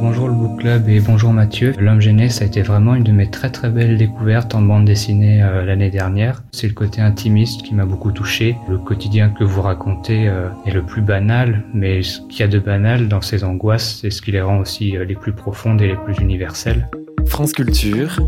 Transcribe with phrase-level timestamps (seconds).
[0.00, 1.74] Bonjour le Book Club et bonjour Mathieu.
[1.76, 4.84] L'homme gêné, ça a été vraiment une de mes très très belles découvertes en bande
[4.84, 6.44] dessinée euh, l'année dernière.
[6.52, 8.56] C'est le côté intimiste qui m'a beaucoup touché.
[8.68, 12.48] Le quotidien que vous racontez euh, est le plus banal, mais ce qu'il y a
[12.48, 15.82] de banal dans ces angoisses, c'est ce qui les rend aussi euh, les plus profondes
[15.82, 16.88] et les plus universelles.
[17.26, 18.20] France Culture,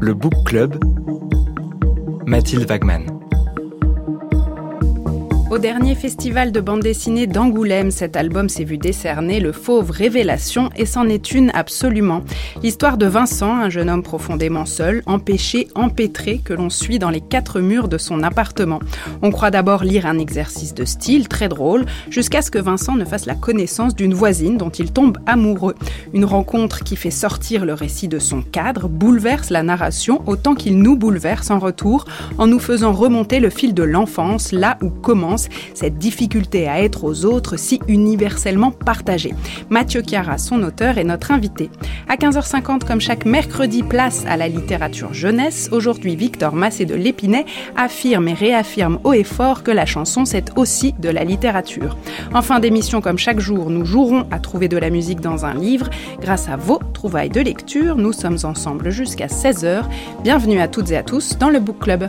[0.00, 0.76] le Book Club,
[2.24, 3.21] Mathilde Wagman.
[5.52, 10.70] Au dernier festival de bande dessinée d'Angoulême, cet album s'est vu décerner le Fauve Révélation
[10.76, 12.22] et c'en est une absolument.
[12.62, 17.20] L'histoire de Vincent, un jeune homme profondément seul, empêché, empêtré, que l'on suit dans les
[17.20, 18.78] quatre murs de son appartement.
[19.20, 23.04] On croit d'abord lire un exercice de style très drôle, jusqu'à ce que Vincent ne
[23.04, 25.74] fasse la connaissance d'une voisine dont il tombe amoureux.
[26.14, 30.78] Une rencontre qui fait sortir le récit de son cadre, bouleverse la narration autant qu'il
[30.78, 32.06] nous bouleverse en retour,
[32.38, 35.41] en nous faisant remonter le fil de l'enfance, là où commence
[35.74, 39.34] cette difficulté à être aux autres si universellement partagée.
[39.70, 41.70] Mathieu Chiara, son auteur, est notre invité.
[42.08, 45.68] À 15h50, comme chaque mercredi, place à la littérature jeunesse.
[45.72, 47.44] Aujourd'hui, Victor Massé de l'Épinay
[47.76, 51.96] affirme et réaffirme haut et fort que la chanson, c'est aussi de la littérature.
[52.34, 55.54] En fin d'émission, comme chaque jour, nous jouerons à trouver de la musique dans un
[55.54, 55.90] livre.
[56.20, 59.84] Grâce à vos trouvailles de lecture, nous sommes ensemble jusqu'à 16h.
[60.22, 62.08] Bienvenue à toutes et à tous dans le Book Club.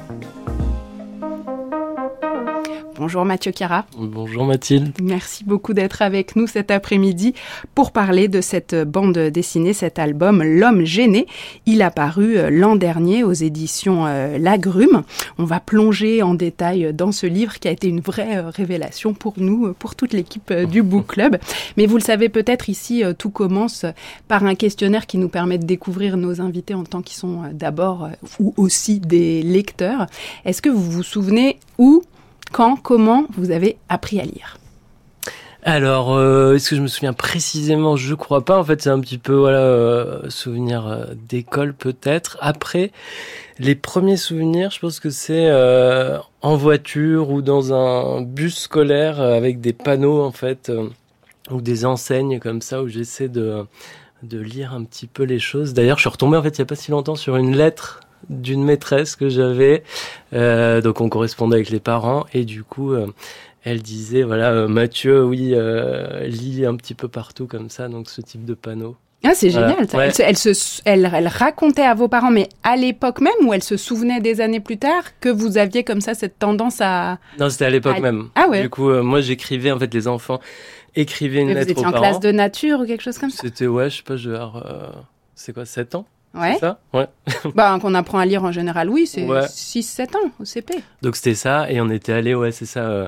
[2.95, 3.85] Bonjour Mathieu Cara.
[3.97, 4.93] Bonjour Mathilde.
[5.01, 7.33] Merci beaucoup d'être avec nous cet après-midi
[7.73, 11.25] pour parler de cette bande dessinée, cet album L'homme gêné.
[11.65, 15.01] Il a paru euh, l'an dernier aux éditions euh, Lagrume.
[15.39, 19.15] On va plonger en détail dans ce livre qui a été une vraie euh, révélation
[19.15, 21.37] pour nous, pour toute l'équipe du Book Club.
[21.77, 23.85] Mais vous le savez peut-être ici, tout commence
[24.27, 28.09] par un questionnaire qui nous permet de découvrir nos invités en tant qu'ils sont d'abord
[28.39, 30.05] ou aussi des lecteurs.
[30.45, 32.03] Est-ce que vous vous souvenez où
[32.53, 34.57] quand, comment vous avez appris à lire
[35.65, 37.95] alors, euh, est-ce que je me souviens précisément?
[37.95, 38.59] Je crois pas.
[38.59, 42.37] En fait, c'est un petit peu voilà euh, souvenir euh, d'école peut-être.
[42.41, 42.91] Après,
[43.59, 45.49] les premiers souvenirs, je pense que c'est
[46.41, 50.69] en voiture ou dans un bus scolaire avec des panneaux en fait
[51.49, 53.65] ou des enseignes comme ça où j'essaie de
[54.21, 55.73] de lire un petit peu les choses.
[55.73, 58.01] D'ailleurs, je suis retombé en fait il y a pas si longtemps sur une lettre
[58.29, 59.83] d'une maîtresse que j'avais.
[60.33, 63.07] Euh, donc on correspondait avec les parents et du coup euh,
[63.63, 65.55] elle disait voilà euh, Mathieu oui
[66.25, 68.95] lit un petit peu partout comme ça donc ce type de panneau.
[69.25, 69.87] Ah, c'est génial.
[69.93, 73.77] Elle, se, elle, elle, racontait à vos parents, mais à l'époque même, où elle se
[73.77, 77.19] souvenait des années plus tard, que vous aviez comme ça cette tendance à...
[77.39, 78.27] Non, c'était à l'époque même.
[78.35, 78.63] Ah ouais.
[78.63, 80.41] Du coup, moi, j'écrivais, en fait, les enfants
[80.93, 81.67] écrivaient une lettre.
[81.67, 83.43] Vous étiez en classe de nature ou quelque chose comme ça?
[83.43, 84.61] C'était, ouais, je sais pas, genre...
[85.35, 86.05] c'est quoi, 7 ans?
[86.33, 86.57] Ouais.
[86.59, 87.07] ça Ouais.
[87.55, 90.75] bah, qu'on apprend à lire en général, oui, c'est 6-7 ans au CP.
[91.01, 93.07] Donc c'était ça, et on était allé, ouais, c'est ça, euh,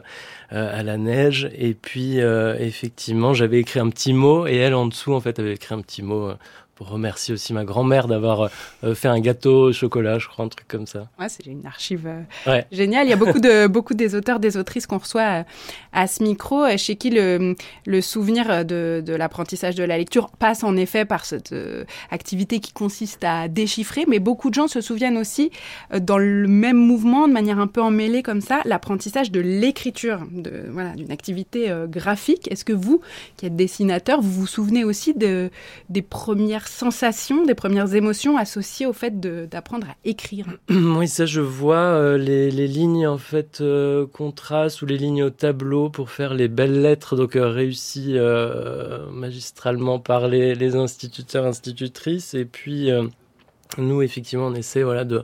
[0.53, 4.75] euh, à la neige, et puis euh, effectivement, j'avais écrit un petit mot, et elle
[4.75, 6.31] en dessous, en fait, avait écrit un petit mot
[6.75, 8.50] pour remercier aussi ma grand-mère d'avoir
[8.84, 11.08] euh, fait un gâteau au chocolat, je crois, un truc comme ça.
[11.18, 13.08] Ouais, c'est une archive euh, géniale.
[13.08, 15.44] Il y a beaucoup de beaucoup des auteurs, des autrices qu'on reçoit à, euh,
[15.94, 17.56] à, ce micro, chez qui le,
[17.86, 21.56] le souvenir de, de l'apprentissage de la lecture passe en effet par cette
[22.12, 25.52] activité qui consiste à déchiffrer, mais beaucoup de gens se souviennent aussi,
[25.97, 30.66] dans le même mouvement, de manière un peu emmêlée comme ça, l'apprentissage de l'écriture, de
[30.69, 32.52] voilà, d'une activité graphique.
[32.52, 33.00] Est-ce que vous,
[33.38, 35.50] qui êtes dessinateur, vous vous souvenez aussi de
[35.90, 41.42] des premières sensations, des premières émotions associées au fait d'apprendre à écrire Oui, ça je
[41.42, 46.34] vois euh, les, lignes en fait euh, contrastes ou les lignes au tableau pour faire
[46.34, 48.18] les belles lettres, donc euh, réussies
[49.12, 52.34] magistralement par les, les, instituteurs, institutrices.
[52.34, 52.90] Et puis
[53.78, 55.24] nous, effectivement, on essaie voilà, de,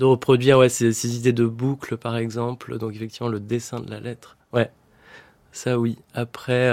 [0.00, 2.78] reproduire ces, idées de boucle, par exemple.
[2.78, 4.36] Donc effectivement, le dessin de la lettre.
[4.52, 4.70] Ouais,
[5.52, 5.98] ça oui.
[6.14, 6.68] Après,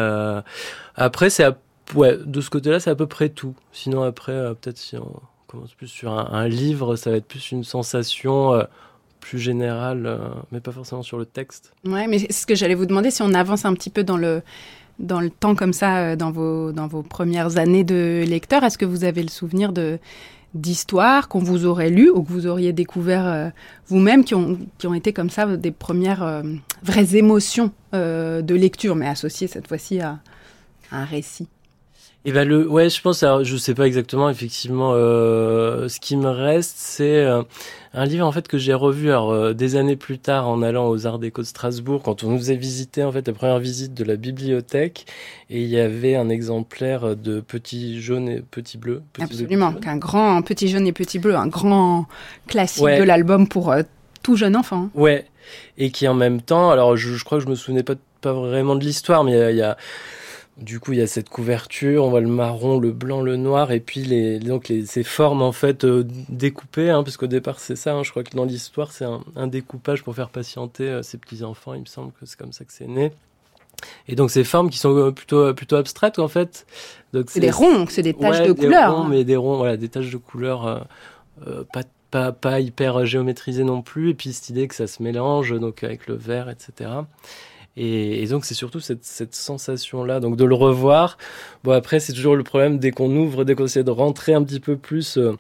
[0.96, 1.44] après c'est
[1.96, 3.56] ouais, de ce côté-là, c'est à peu près tout.
[3.72, 7.52] Sinon, après, euh, peut-être si on commence plus sur un, livre, ça va être plus
[7.52, 8.64] une sensation euh,
[9.20, 10.18] plus générale, euh,
[10.52, 11.74] mais pas forcément sur le texte.
[11.86, 14.42] Ouais, mais ce que j'allais vous demander, si on avance un petit peu dans le
[15.00, 18.86] dans le temps comme ça, dans vos dans vos premières années de lecteur, est-ce que
[18.86, 20.00] vous avez le souvenir de
[20.56, 23.52] d'histoires qu'on vous aurait lues ou que vous auriez découvert
[23.88, 26.42] vous-même qui ont, qui ont été comme ça des premières
[26.82, 30.18] vraies émotions de lecture, mais associées cette fois-ci à
[30.92, 31.48] un récit?
[32.28, 36.18] Et ben le, ouais, je pense, alors, je sais pas exactement, effectivement, euh, ce qui
[36.18, 37.42] me reste, c'est euh,
[37.94, 40.90] un livre en fait que j'ai revu alors euh, des années plus tard en allant
[40.90, 43.94] aux Arts Déco de Strasbourg, quand on nous a visité en fait la première visite
[43.94, 45.06] de la bibliothèque,
[45.50, 49.04] et il y avait un exemplaire de Petit jaune et Petit bleu.
[49.22, 52.08] Absolument, qu'un grand Petit jaune et Petit bleu, un grand
[52.46, 53.74] classique de l'album pour
[54.22, 54.90] tout jeune enfant.
[54.96, 55.28] Ouais,
[55.78, 58.34] et qui en même temps, alors je, je crois que je me souvenais pas pas
[58.34, 59.78] vraiment de l'histoire, mais il y a
[60.58, 63.72] du coup, il y a cette couverture, on voit le marron, le blanc, le noir,
[63.72, 67.60] et puis les, donc les, ces formes en fait euh, découpées, hein, parce qu'au départ
[67.60, 67.94] c'est ça.
[67.94, 71.44] Hein, je crois que dans l'histoire c'est un, découpage pour faire patienter euh, ces petits
[71.44, 71.76] enfants.
[71.76, 73.12] Il me semble que c'est comme ça que c'est né.
[74.08, 76.66] Et donc ces formes qui sont euh, plutôt plutôt abstraites en fait.
[77.28, 78.96] C'est des ronds, c'est des taches de couleur.
[78.96, 80.88] Ronds, mais des ronds, voilà, des taches de couleur
[81.72, 84.12] pas pas, pas hyper géométrisées non plus.
[84.12, 86.90] Et puis cette idée que ça se mélange donc avec le vert, etc.
[87.80, 91.18] Et, donc c'est surtout cette, cette sensation-là, donc de le revoir.
[91.64, 94.44] Bon après c'est toujours le problème dès qu'on ouvre, dès qu'on essaie de rentrer un
[94.44, 95.38] petit peu plus, euh,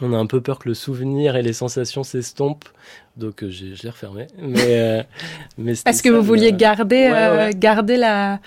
[0.00, 2.68] on a un peu peur que le souvenir et les sensations s'estompent.
[3.16, 4.28] Donc euh, je l'ai refermé.
[4.38, 5.02] Mais, euh,
[5.58, 8.38] mais Parce que vous vouliez garder, garder la,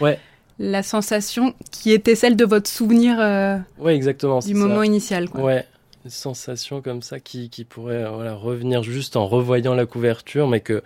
[0.58, 3.18] la sensation qui était celle de votre souvenir
[3.78, 5.30] ouais, exactement, du moment initial.
[5.30, 5.44] Quoi.
[5.44, 5.66] Ouais,
[6.10, 10.84] sensation comme ça qui, qui pourrait voilà, revenir juste en revoyant la couverture, mais que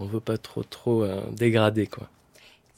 [0.00, 2.08] on veut pas trop trop euh, dégrader quoi.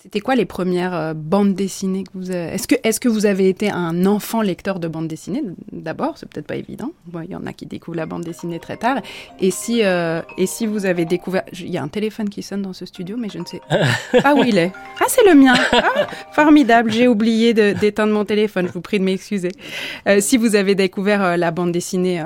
[0.07, 2.55] C'était quoi les premières euh, bandes dessinées que vous avez...
[2.55, 5.43] Est-ce que, est que vous avez été un enfant lecteur de bandes dessinées?
[5.73, 6.93] D'abord, c'est peut-être pas évident.
[7.25, 9.01] Il y en a qui découvrent la bande dessinée très tard.
[9.41, 11.43] Et si, euh, et si vous avez découvert...
[11.55, 13.61] Il y a un téléphone qui sonne dans ce studio, mais je ne sais
[14.23, 14.71] pas où il est.
[15.01, 19.05] Ah, c'est le mien ah, Formidable, j'ai oublié d'éteindre mon téléphone, je vous prie de
[19.05, 19.51] m'excuser.
[20.21, 22.23] si vous avez découvert la bande dessinée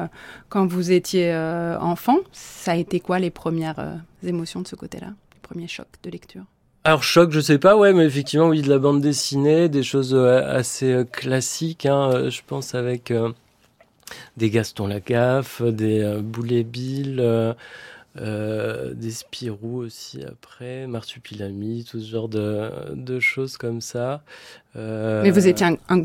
[0.50, 1.34] quand vous étiez
[1.80, 5.14] enfant, ça a été quoi les premières émotions de ce côté-là?
[5.32, 6.44] Les premiers chocs de lecture?
[6.82, 10.14] Alors choc, je sais pas, ouais, mais effectivement, oui, de la bande dessinée, des choses
[10.14, 13.12] euh, assez euh, classiques, hein, euh, je pense avec
[14.38, 17.22] des Gaston Lagaffe, des Boulet Bill,
[18.16, 24.22] des Spirou aussi après, Marsupilami, tout ce genre de, de choses comme ça.
[24.74, 26.02] Mais vous étiez un,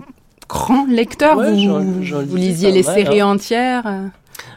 [0.49, 3.27] grand lecteur, vous, vous lisiez les séries hein.
[3.27, 4.11] entières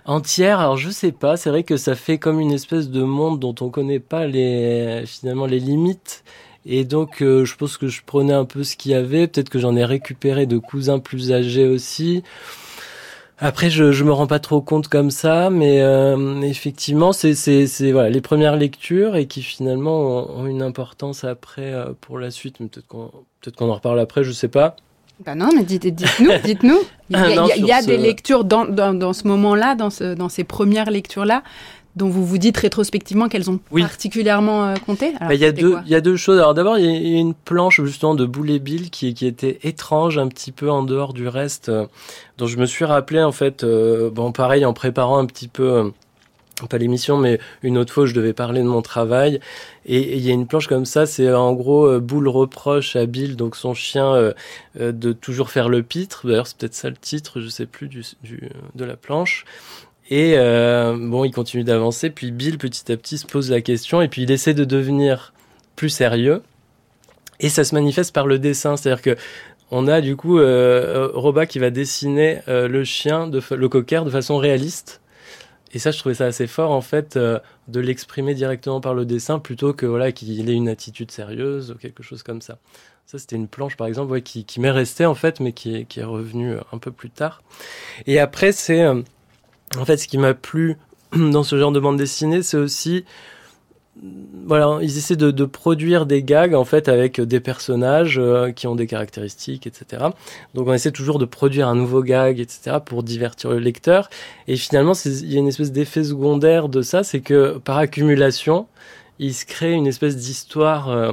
[0.05, 0.61] entière.
[0.61, 3.55] Alors je sais pas, c'est vrai que ça fait comme une espèce de monde dont
[3.61, 6.25] on connaît pas les finalement les limites.
[6.67, 9.27] Et donc euh, je pense que je prenais un peu ce qu'il y avait.
[9.27, 12.23] Peut-être que j'en ai récupéré de cousins plus âgés aussi.
[13.41, 17.93] Après, je, je me rends pas trop compte comme ça, mais euh, effectivement, c'est c'est
[17.93, 22.59] voilà les premières lectures et qui finalement ont, une importance après euh, pour la suite.
[22.59, 24.75] Peut-être qu'on peut-être qu'on en reparle après, je sais pas.
[25.25, 26.79] Ben non, mais dites, dites-nous, dites-nous.
[27.11, 30.91] Il y a, des lectures dans, dans, dans ce moment-là, dans, ce, dans ces premières
[30.91, 31.43] lectures-là,
[31.97, 35.77] dont vous vous dites rétrospectivement qu'elles ont particulièrement euh, compté bah, Il y, a deux,
[35.87, 36.39] y a deux choses.
[36.39, 40.17] Alors d'abord, il y, a une planche justement de Boulet Bill qui, qui était étrange,
[40.19, 41.87] un petit peu en dehors du reste, euh,
[42.39, 45.93] dont je me suis rappelé en fait, euh, bon pareil, en préparant un petit peu
[46.67, 49.41] pas l'émission, mais une autre fois, je devais parler de mon travail.
[49.87, 53.07] Et il y a une planche comme ça, c'est en gros euh, Boule reproche à
[53.07, 54.33] Bill, donc son chien, euh,
[54.81, 56.27] euh, de toujours faire le pitre.
[56.27, 59.45] D'ailleurs, c'est peut-être ça le titre, je sais plus du, du de la planche.
[60.11, 64.09] Et bon, il continue d'avancer, puis Bill petit à petit se pose la question, et
[64.09, 65.35] puis il essaie de devenir
[65.77, 66.43] plus sérieux.
[67.41, 69.17] Et ça se manifeste par le dessin, c'est-à-dire que
[69.71, 74.39] on a du coup Roba qui va dessiner le chien, de, le cocker, de façon
[74.39, 75.03] réaliste
[75.73, 77.39] et ça, je trouvais ça assez fort, en fait, euh,
[77.69, 81.75] de l'exprimer directement par le dessin plutôt que voilà qu'il ait une attitude sérieuse ou
[81.75, 82.59] quelque chose comme ça.
[83.07, 85.85] Ça, c'était une planche, par exemple, qui, qui m'est restée, en fait, mais qui est,
[85.85, 87.43] qui est revenue euh, un peu plus tard.
[88.07, 88.83] Et après, c'est...
[88.83, 89.03] Euh,
[89.79, 90.77] en fait, ce qui m'a plu
[91.13, 93.05] dans ce genre de bande dessinée, c'est aussi
[94.47, 98.75] voilà, ils essaient de, produire des gags en fait avec des personnages euh, qui ont
[98.75, 100.07] des caractéristiques, etc.
[100.55, 102.79] Donc on essaie toujours de produire un nouveau gag, etc.
[102.85, 104.09] pour divertir le lecteur.
[104.47, 108.67] Et finalement, il y a une espèce d'effet secondaire de ça, c'est que par accumulation,
[109.19, 111.13] il se crée une espèce d'histoire euh,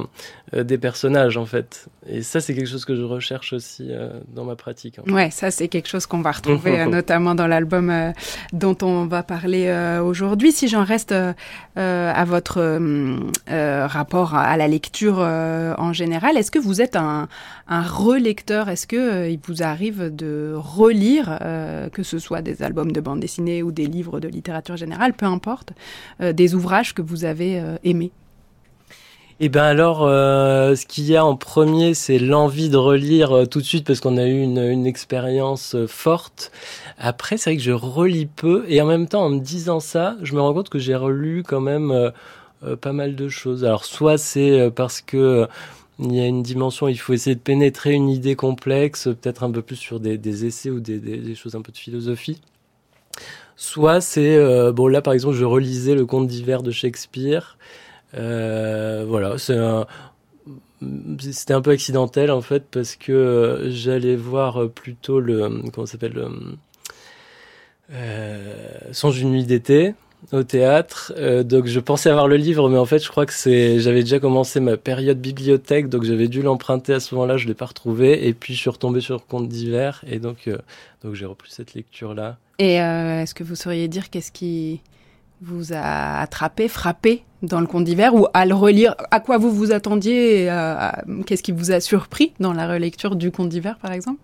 [0.54, 1.88] euh, des personnages en fait.
[2.08, 5.00] Et ça, c'est quelque chose que je recherche aussi euh, dans ma pratique.
[5.08, 7.92] Ouais, ça c'est quelque chose qu'on va retrouver notamment dans l'album
[8.52, 10.52] dont on va parler aujourd'hui.
[10.52, 11.12] Si j'en reste
[11.74, 12.60] à votre
[13.86, 17.28] rapport à la lecture en général, est-ce que vous êtes un,
[17.66, 18.68] un relecteur?
[18.68, 21.38] Est-ce que il vous arrive de relire,
[21.92, 25.26] que ce soit des albums de bande dessinée ou des livres de littérature générale, peu
[25.26, 25.72] importe,
[26.20, 28.12] des ouvrages que vous avez aimés?
[29.38, 33.44] Eh ben alors, euh, ce qu'il y a en premier, c'est l'envie de relire euh,
[33.44, 36.50] tout de suite parce qu'on a eu une, une expérience euh, forte.
[36.96, 40.16] Après, c'est vrai que je relis peu et en même temps, en me disant ça,
[40.22, 42.12] je me rends compte que j'ai relu quand même
[42.80, 43.64] pas mal de choses.
[43.64, 45.46] Alors, soit c'est parce que
[45.98, 49.50] il y a une dimension, il faut essayer de pénétrer une idée complexe, peut-être un
[49.50, 52.40] peu plus sur des, essais ou des, choses un peu de philosophie.
[53.56, 57.58] Soit c'est, bon là par exemple, je relisais le conte d'hiver de Shakespeare.
[58.14, 59.58] Euh, voilà, c'est
[61.18, 66.28] c'était un peu accidentel en fait parce que j'allais voir plutôt le comment s'appelle
[67.92, 69.94] euh, Sans une nuit d'été
[70.32, 71.12] au théâtre.
[71.16, 73.32] Euh, donc je pensais avoir le livre, mais en fait je crois que
[73.78, 77.54] j'avais déjà commencé ma période bibliothèque, donc j'avais dû l'emprunter à ce moment-là, je l'ai
[77.54, 80.58] pas retrouvé, et puis je suis retombé sur Contes d'hiver, et donc euh,
[81.04, 82.38] donc j'ai repris cette lecture là.
[82.58, 84.80] Et est-ce que vous sauriez dire qu'est-ce qui
[85.42, 89.50] vous a attrapé, frappé dans le Conte d'hiver, ou à le relire, à quoi vous
[89.50, 90.50] vous attendiez,
[91.26, 94.20] qu'est-ce qui vous a surpris dans la relecture du Conte d'hiver par exemple?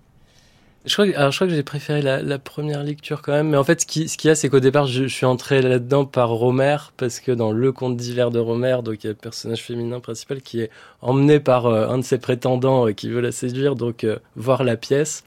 [0.84, 3.56] Je crois, que, alors je crois que j'ai préféré la, première lecture quand même, mais
[3.56, 6.76] en fait, ce qu'il y a, c'est qu'au départ, je, suis entré là-dedans par Romer,
[6.96, 10.00] parce que dans le conte d'hiver de Romer, donc il y a le personnage féminin
[10.00, 13.76] principal qui est emmené par euh, un de ses prétendants euh, qui veut la séduire,
[13.76, 15.22] donc euh, voir la pièce.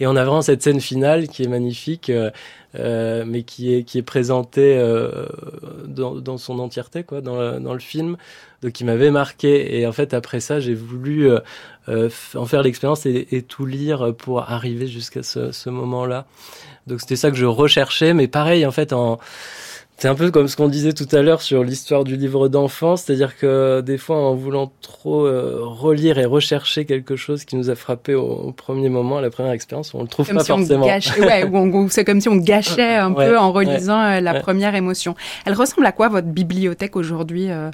[0.00, 2.30] Et on a vraiment cette scène finale qui est magnifique, euh,
[2.74, 4.76] mais qui est qui est présentée
[5.86, 8.16] dans, dans, son entièreté, quoi, dans, dans le film,
[8.62, 9.78] donc qui m'avait marqué.
[9.78, 11.30] Et en fait, après ça, j'ai voulu
[11.88, 16.26] euh, en faire l'expérience et, et, tout lire pour arriver jusqu'à ce, ce moment-là.
[16.86, 19.18] Donc c'était ça que je recherchais, mais pareil en fait en
[19.96, 22.96] c'est un peu comme ce qu'on disait tout à l'heure sur l'histoire du livre d'enfant,
[22.96, 27.70] c'est-à-dire que des fois, en voulant trop euh, relire et rechercher quelque chose qui nous
[27.70, 30.42] a frappé au, au premier moment, à la première expérience, on le trouve comme pas
[30.42, 30.86] si forcément.
[30.86, 34.74] ouais, c'est comme si on gâchait un ouais, peu en relisant ouais, euh, la première
[34.74, 35.14] émotion.
[35.46, 37.70] Elle ressemble à quoi votre bibliothèque aujourd'hui euh,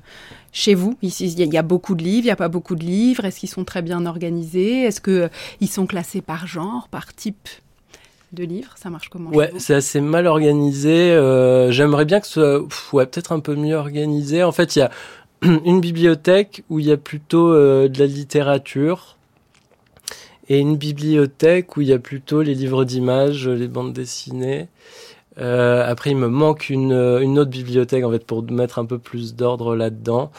[0.53, 0.99] chez vous?
[1.00, 3.25] Ici, il y, a beaucoup de livres, il n'y a pas beaucoup de livres.
[3.25, 4.83] Est-ce qu'ils sont très bien organisés?
[4.83, 7.49] Est-ce que ils sont classés par genre, par type?
[8.32, 11.12] De livres Ça marche comment Ouais, c'est assez mal organisé.
[11.12, 14.42] Euh, J'aimerais bien que ce soit ouais, peut-être un peu mieux organisé.
[14.42, 14.90] En fait, il y a
[15.42, 19.16] une bibliothèque où il y a plutôt euh, de la littérature
[20.49, 24.68] et une bibliothèque où il y a plutôt les livres d'images, les bandes dessinées.
[25.38, 28.99] Euh, après, il me manque une, une autre bibliothèque en fait pour mettre un peu
[28.99, 30.32] plus d'ordre là-dedans.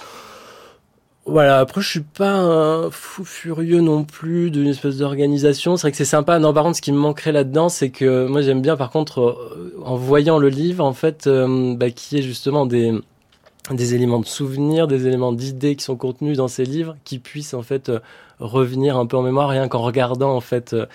[1.27, 5.77] Voilà, après je suis pas fou furieux non plus d'une espèce d'organisation.
[5.77, 6.39] C'est vrai que c'est sympa.
[6.39, 9.21] Non, par contre, ce qui me manquerait là-dedans, c'est que moi j'aime bien, par contre,
[9.21, 12.91] euh, en voyant le livre, en fait, euh, bah, qui est justement des
[13.69, 17.53] des éléments de souvenirs, des éléments d'idées qui sont contenus dans ces livres, qui puissent
[17.53, 17.99] en fait euh,
[18.39, 20.85] revenir un peu en mémoire, rien qu'en regardant en fait euh,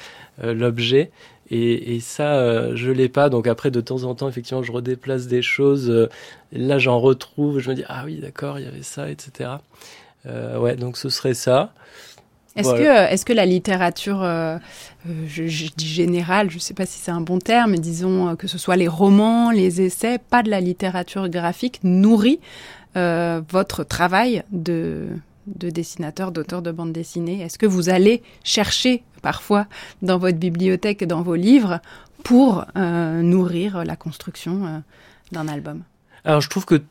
[0.42, 1.11] l'objet.
[1.49, 3.28] Et, ça, euh, je l'ai pas.
[3.28, 6.09] Donc après, de temps en temps, effectivement, je redéplace des choses.
[6.50, 7.61] là, j'en retrouve.
[7.61, 9.50] Je me dis ah oui, d'accord, il y avait ça, etc.
[10.26, 11.73] Euh, ouais, donc ce serait ça.
[12.56, 13.09] Est-ce voilà.
[13.09, 14.56] que, est-ce que la littérature, euh,
[15.26, 18.35] je, je, dis générale, je ne sais pas si c'est un bon terme, mais disons
[18.35, 22.40] que ce soit les romans, les essais, pas de la littérature graphique, nourrit
[22.97, 25.06] euh, votre travail de,
[25.47, 27.42] de dessinateur, d'auteur de bande dessinée?
[27.42, 29.66] Est-ce que vous allez chercher parfois
[30.00, 31.80] dans votre bibliothèque, dans vos livres,
[32.25, 34.78] pour euh, nourrir la construction euh,
[35.30, 35.83] d'un album?
[36.25, 36.83] Alors je trouve que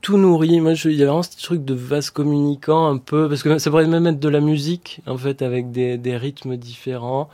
[0.00, 0.60] tout nourrit.
[0.60, 3.70] Moi, il y a vraiment ce truc de vase communicant un peu, parce que ça
[3.70, 7.28] pourrait même être de la musique, en fait, avec des, des rythmes différents.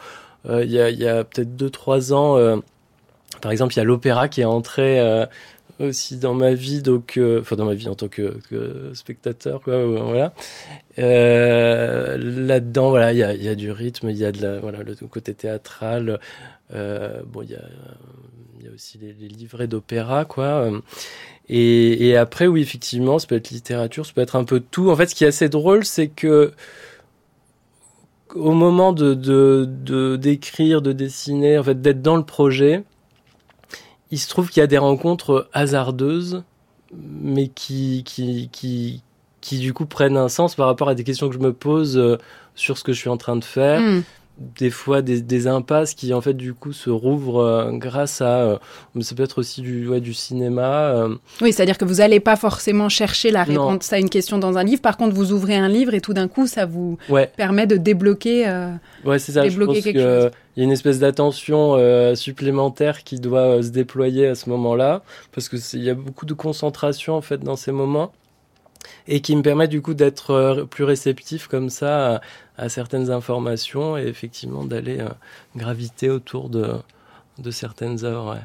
[0.48, 2.56] Euh, il y a, il y a peut-être deux, trois ans, euh,
[3.40, 5.26] par exemple, il y a l'opéra qui est entré euh,
[5.80, 9.62] aussi dans ma vie, donc, euh, enfin, dans ma vie en tant que, que spectateur,
[9.62, 10.34] quoi, voilà.
[10.98, 14.42] Euh, là-dedans, voilà, il y a, il y a du rythme, il y a de
[14.42, 16.20] la, voilà, le côté théâtral.
[16.70, 17.62] bon, il y a,
[18.60, 20.70] il y a aussi les, les livrets d'opéra, quoi.
[21.48, 24.90] Et, après, oui, effectivement, ça peut être littérature, ça peut être un peu tout.
[24.90, 26.52] En fait, ce qui est assez drôle, c'est que
[28.34, 29.14] au moment de
[30.16, 32.82] d'écrire, de, de, dessiner, en fait, d'être dans le projet,
[34.10, 36.44] il se trouve qu'il y a des rencontres hasardeuses,
[36.92, 39.02] mais qui, qui, qui,
[39.40, 41.98] qui du coup prennent un sens par rapport à des questions que je me pose
[41.98, 42.16] euh,
[42.54, 43.80] sur ce que je suis en train de faire.
[43.80, 44.02] Mm
[44.38, 48.40] des fois des, des, impasses qui en fait du coup se rouvrent euh, grâce à
[48.40, 48.58] euh,
[49.00, 51.14] ça peut être aussi du ouais, du cinéma euh.
[51.40, 54.38] oui c'est à dire que vous allez pas forcément chercher la réponse à une question
[54.38, 56.98] dans un livre par contre vous ouvrez un livre et tout d'un coup ça vous
[57.08, 57.30] ouais.
[57.36, 58.72] permet de débloquer euh,
[59.04, 61.76] ouais c'est ça débloquer je pense que il y a une espèce d'attention
[62.14, 66.26] supplémentaire qui doit se déployer à ce moment là parce que il y a beaucoup
[66.26, 68.12] de concentration en fait dans ces moments
[69.08, 72.20] et qui me permet du coup d'être euh, plus réceptif comme ça
[72.56, 75.08] à, certaines informations et effectivement d'aller euh,
[75.56, 76.72] graviter autour de,
[77.38, 78.38] de certaines œuvres.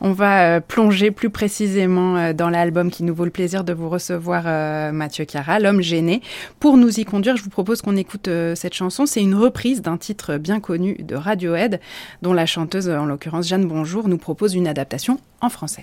[0.00, 3.88] On va euh, plonger plus précisément dans l'album qui nous vaut le plaisir de vous
[3.88, 4.44] recevoir,
[4.92, 6.22] Mathieu Chiara, L'homme gêné.
[6.58, 9.06] Pour nous y conduire, je vous propose qu'on écoute cette chanson.
[9.06, 11.80] C'est une reprise d'un titre bien connu de Radiohead,
[12.22, 15.82] dont la chanteuse, en l'occurrence Jeanne Bonjour, nous propose une adaptation en français.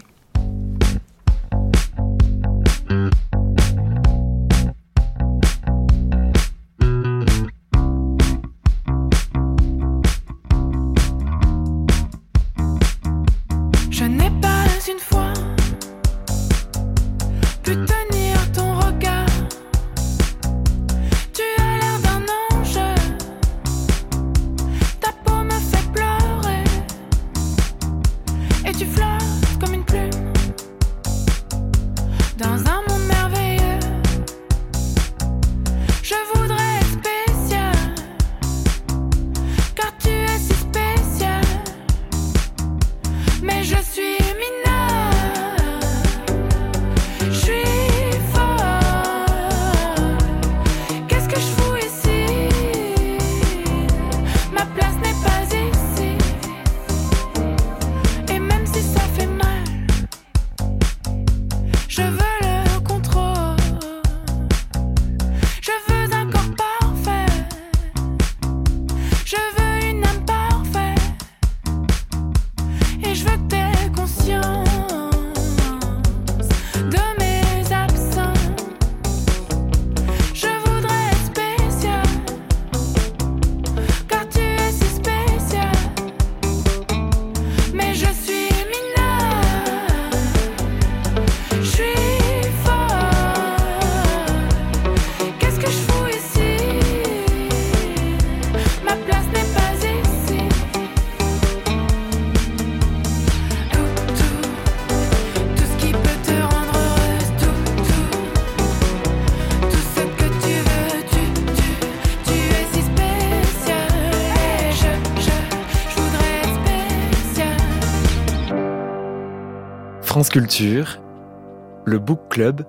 [120.34, 122.62] Le Book Club,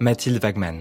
[0.00, 0.80] Mathilde Wagman.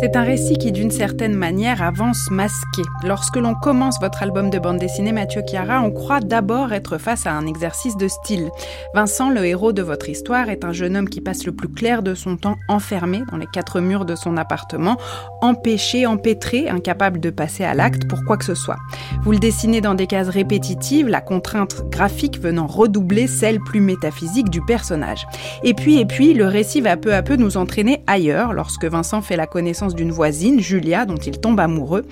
[0.00, 2.65] C'est un récit qui, d'une certaine manière, avance masqué.
[3.04, 7.26] Lorsque l'on commence votre album de bande dessinée Mathieu Chiara, on croit d'abord être face
[7.26, 8.50] à un exercice de style.
[8.94, 12.02] Vincent, le héros de votre histoire, est un jeune homme qui passe le plus clair
[12.02, 14.96] de son temps enfermé dans les quatre murs de son appartement,
[15.42, 18.78] empêché, empêtré, incapable de passer à l'acte pour quoi que ce soit.
[19.22, 24.50] Vous le dessinez dans des cases répétitives, la contrainte graphique venant redoubler celle plus métaphysique
[24.50, 25.26] du personnage.
[25.62, 29.22] Et puis, et puis, le récit va peu à peu nous entraîner ailleurs lorsque Vincent
[29.22, 32.04] fait la connaissance d'une voisine, Julia, dont il tombe amoureux.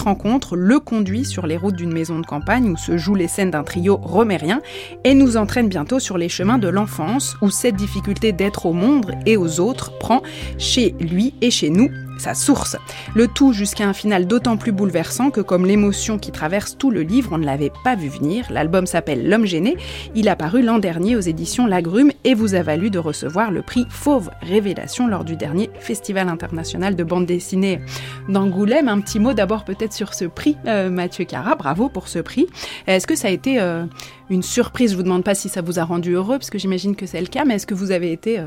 [0.00, 3.50] Rencontre le conduit sur les routes d'une maison de campagne où se jouent les scènes
[3.50, 4.60] d'un trio romérien
[5.04, 9.12] et nous entraîne bientôt sur les chemins de l'enfance où cette difficulté d'être au monde
[9.26, 10.22] et aux autres prend
[10.58, 12.76] chez lui et chez nous sa source.
[13.14, 17.02] Le tout jusqu'à un final d'autant plus bouleversant que comme l'émotion qui traverse tout le
[17.02, 18.46] livre, on ne l'avait pas vu venir.
[18.50, 19.76] L'album s'appelle L'homme gêné.
[20.14, 23.62] Il a paru l'an dernier aux éditions Lagrume et vous a valu de recevoir le
[23.62, 27.80] prix Fauve Révélation lors du dernier Festival international de bande dessinée
[28.28, 28.88] d'Angoulême.
[28.88, 31.54] Un petit mot d'abord peut-être sur ce prix, euh, Mathieu Cara.
[31.54, 32.46] Bravo pour ce prix.
[32.86, 33.84] Est-ce que ça a été euh,
[34.30, 34.92] une surprise?
[34.92, 37.20] Je vous demande pas si ça vous a rendu heureux, parce que j'imagine que c'est
[37.20, 38.46] le cas, mais est-ce que vous avez été euh,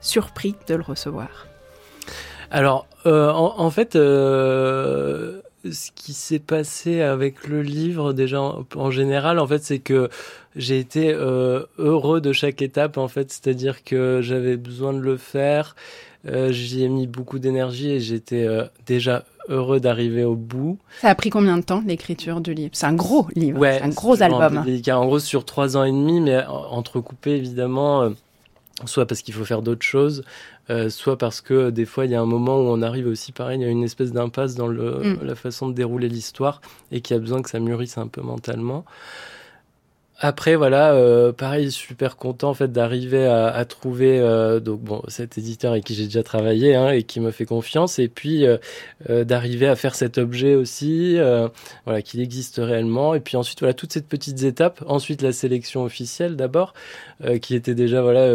[0.00, 1.47] surpris de le recevoir?
[2.50, 9.38] Alors, euh, en, fait, euh, ce qui s'est passé avec le livre, déjà en, général,
[9.38, 10.08] en fait, c'est que
[10.56, 15.16] j'ai été euh, heureux de chaque étape, en fait, c'est-à-dire que j'avais besoin de le
[15.16, 15.76] faire,
[16.50, 18.46] j'y ai mis beaucoup d'énergie et j'étais
[18.84, 20.78] déjà heureux d'arriver au bout.
[21.00, 22.70] Ça a pris combien de temps l'écriture du livre?
[22.74, 24.62] C'est un gros livre, ouais, un gros album.
[24.90, 28.10] En gros, sur trois ans et demi, mais entrecoupé évidemment
[28.86, 30.24] soit parce qu'il faut faire d'autres choses,
[30.70, 33.32] euh, soit parce que des fois il y a un moment où on arrive aussi
[33.32, 35.18] pareil, il y a une espèce d'impasse dans le, mm.
[35.22, 36.60] la façon de dérouler l'histoire
[36.92, 38.84] et qui a besoin que ça mûrisse un peu mentalement.
[40.20, 45.00] Après voilà, euh, pareil, super content en fait d'arriver à, à, trouver euh, donc bon
[45.06, 48.44] cet éditeur avec qui j'ai déjà travaillé hein, et qui me fait confiance et puis
[48.44, 48.56] euh,
[49.10, 51.48] euh d'arriver à faire cet objet aussi, euh,
[51.84, 54.82] voilà qu'il existe réellement et puis ensuite voilà toutes ces petites étapes.
[54.88, 56.74] Ensuite la sélection officielle d'abord
[57.42, 58.32] qui était déjà voilà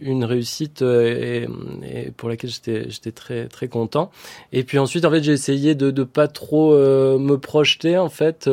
[0.00, 1.48] une réussite et,
[1.82, 4.10] et, pour laquelle j'étais j'étais très très content.
[4.52, 8.48] Et puis ensuite en fait j'ai essayé de de pas trop me projeter en fait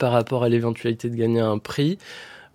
[0.00, 1.98] par rapport à l'éventualité de gagner un prix.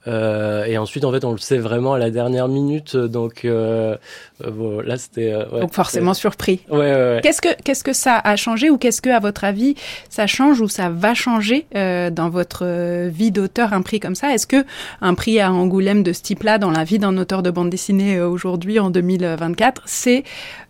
[0.07, 2.95] Euh, et ensuite, en fait, on le sait vraiment à la dernière minute.
[2.95, 3.95] Donc euh,
[4.43, 5.33] euh bon, là, c'était.
[5.33, 6.61] Euh, ouais, donc forcément surpris.
[6.69, 9.75] Ouais, ouais, Qu'est-ce que qu'est-ce que ça a changé ou qu'est-ce que, à votre avis,
[10.09, 12.65] ça change ou ça va changer euh, dans votre
[13.07, 14.33] vie d'auteur un prix comme ça?
[14.33, 14.65] Est-ce que
[15.01, 18.21] un prix à Angoulême de ce type-là, dans la vie d'un auteur de bande dessinée
[18.21, 20.23] aujourd'hui en 2024, c'est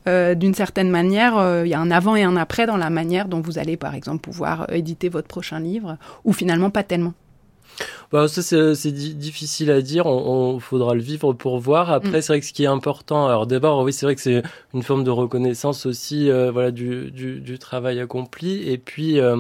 [0.08, 3.42] d'une certaine manière, il y a un avant et un après dans la manière dont
[3.42, 7.14] vous allez, par exemple, pouvoir éditer votre prochain livre, ou finalement pas tellement?
[8.12, 10.06] Bah, ça c'est difficile à dire.
[10.06, 11.92] On, faudra le vivre pour voir.
[11.92, 12.22] Après, mm.
[12.22, 13.28] c'est vrai que ce qui est important.
[13.28, 17.12] Alors d'abord, oui, c'est vrai que c'est une forme de reconnaissance aussi, euh, voilà, du,
[17.12, 18.70] du, du, travail accompli.
[18.70, 19.38] Et puis euh,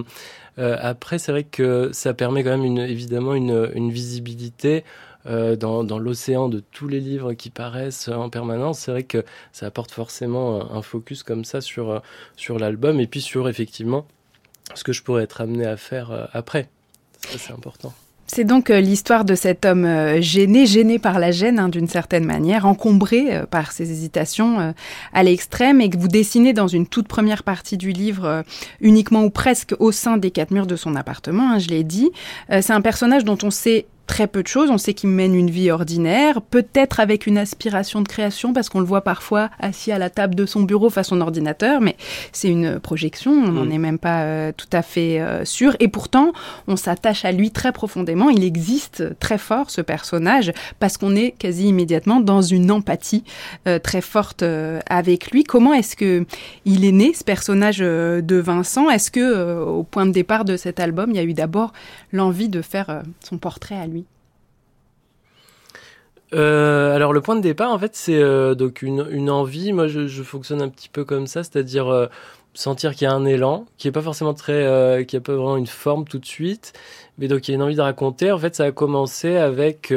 [0.60, 4.84] euh, après, c'est vrai que ça permet quand même une, évidemment une, une visibilité.
[5.28, 9.26] Euh, dans, dans l'océan de tous les livres qui paraissent en permanence, c'est vrai que
[9.54, 12.00] ça apporte forcément un, focus comme ça sur,
[12.36, 14.06] sur l'album et puis sur effectivement
[14.76, 16.70] ce que je pourrais être amené à faire après.
[17.22, 17.92] Ça, c'est important.
[18.28, 21.88] C'est donc euh, l'histoire de cet homme euh, gêné, gêné par la gêne hein, d'une
[21.88, 24.74] certaine manière, encombré euh, par ses hésitations
[25.14, 28.44] à l'extrême et que vous dessinez dans une toute première partie du livre
[28.82, 32.12] uniquement ou presque au sein des quatre murs de son appartement, hein, je l'ai dit.
[32.50, 34.70] C'est un personnage dont on sait très peu de choses.
[34.70, 38.80] On sait qu'il mène une vie ordinaire, peut-être avec une aspiration de création, parce qu'on
[38.80, 41.98] le voit parfois assis à la table de son bureau face à son ordinateur, mais
[42.32, 43.72] c'est une projection, on n'en mm.
[43.72, 45.76] est même pas euh, tout à fait euh, sûr.
[45.80, 46.34] Et pourtant,
[46.68, 48.30] on s'attache à lui très profondément.
[48.30, 53.24] Il existe très fort, ce personnage, parce qu'on est quasi immédiatement dans une empathie
[53.68, 54.44] euh, très forte
[54.88, 55.44] avec lui.
[55.44, 56.26] Comment est-ce que
[56.66, 58.90] il est né, ce personnage de Vincent?
[58.90, 61.74] Est-ce que, au point de départ de cet album, il y a eu d'abord
[62.12, 63.95] l'envie de faire son portrait à lui?
[66.36, 69.72] Euh, alors le point de départ, en fait, c'est euh, donc une, une, envie.
[69.74, 72.08] Moi, je, je, fonctionne un petit peu comme ça, c'est-à-dire euh,
[72.54, 75.34] sentir qu'il y a un élan, qui est pas forcément très, euh, qui a pas
[75.34, 76.74] vraiment une forme tout de suite,
[77.18, 78.32] mais donc il y a une envie de raconter.
[78.32, 79.94] En fait, ça a commencé avec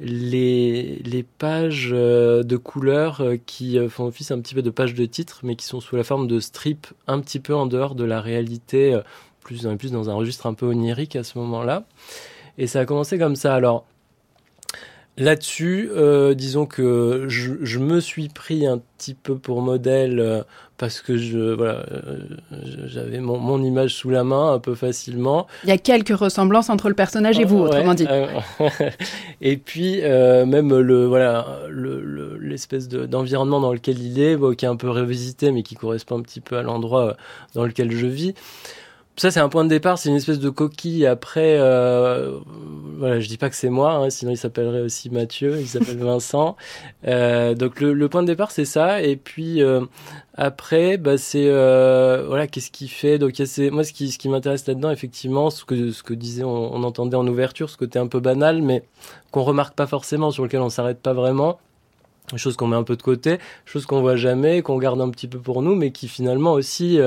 [0.00, 5.40] les, les pages de couleurs qui font office un petit peu de pages de titre,
[5.42, 8.20] mais qui sont sous la forme de strips, un petit peu en dehors de la
[8.20, 8.98] réalité,
[9.42, 11.84] plus plus dans un registre un peu onirique à ce moment-là.
[12.58, 13.54] Et ça a commencé comme ça.
[13.54, 13.84] Alors
[15.18, 20.42] Là-dessus, euh, disons que je, je, me suis pris un petit peu pour modèle, euh,
[20.76, 21.86] parce que je voilà,
[22.84, 25.46] j'avais mon, mon, image sous la main un peu facilement.
[25.64, 28.06] Il y a quelques ressemblances entre le personnage et vous, autrement dit.
[29.40, 31.46] et puis même le voilà
[32.38, 36.18] l'espèce le, d'environnement dans lequel il est, qui est un peu revisité, mais qui correspond
[36.18, 37.16] un petit peu à l'endroit
[37.54, 38.34] dans lequel je vis
[39.16, 41.06] ça c'est un point de départ, c'est une espèce de coquille.
[41.06, 42.38] Après, euh,
[42.98, 45.96] voilà, je dis pas que c'est moi, hein, sinon il s'appellerait aussi Mathieu, il s'appelle
[46.04, 46.56] Vincent.
[47.06, 49.80] Euh, donc le, le, point de départ c'est ça, et puis euh,
[50.34, 53.18] après, bah c'est euh, voilà, qu'est-ce qu'il fait.
[53.18, 56.44] Donc c'est moi ce qui ce qui m'intéresse là-dedans, effectivement, ce que ce que disait,
[56.44, 58.82] on, on, entendait en ouverture, ce côté un peu banal, mais
[59.30, 61.58] qu'on remarque pas forcément, sur lequel on s'arrête pas vraiment.
[62.34, 65.28] Chose qu'on met un peu de côté, chose qu'on voit jamais, qu'on garde un petit
[65.28, 66.98] peu pour nous, mais qui finalement aussi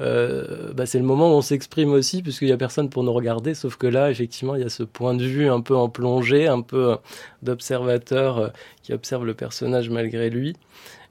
[0.00, 3.12] euh, bah, c'est le moment où on s'exprime aussi, puisqu'il n'y a personne pour nous
[3.12, 5.88] regarder, sauf que là, effectivement, il y a ce point de vue un peu en
[5.88, 6.96] plongée, un peu euh,
[7.42, 8.48] d'observateur euh,
[8.82, 10.56] qui observe le personnage malgré lui.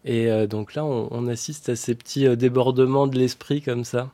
[0.06, 4.12] Et donc là, on, assiste à ces petits débordements de l'esprit comme ça.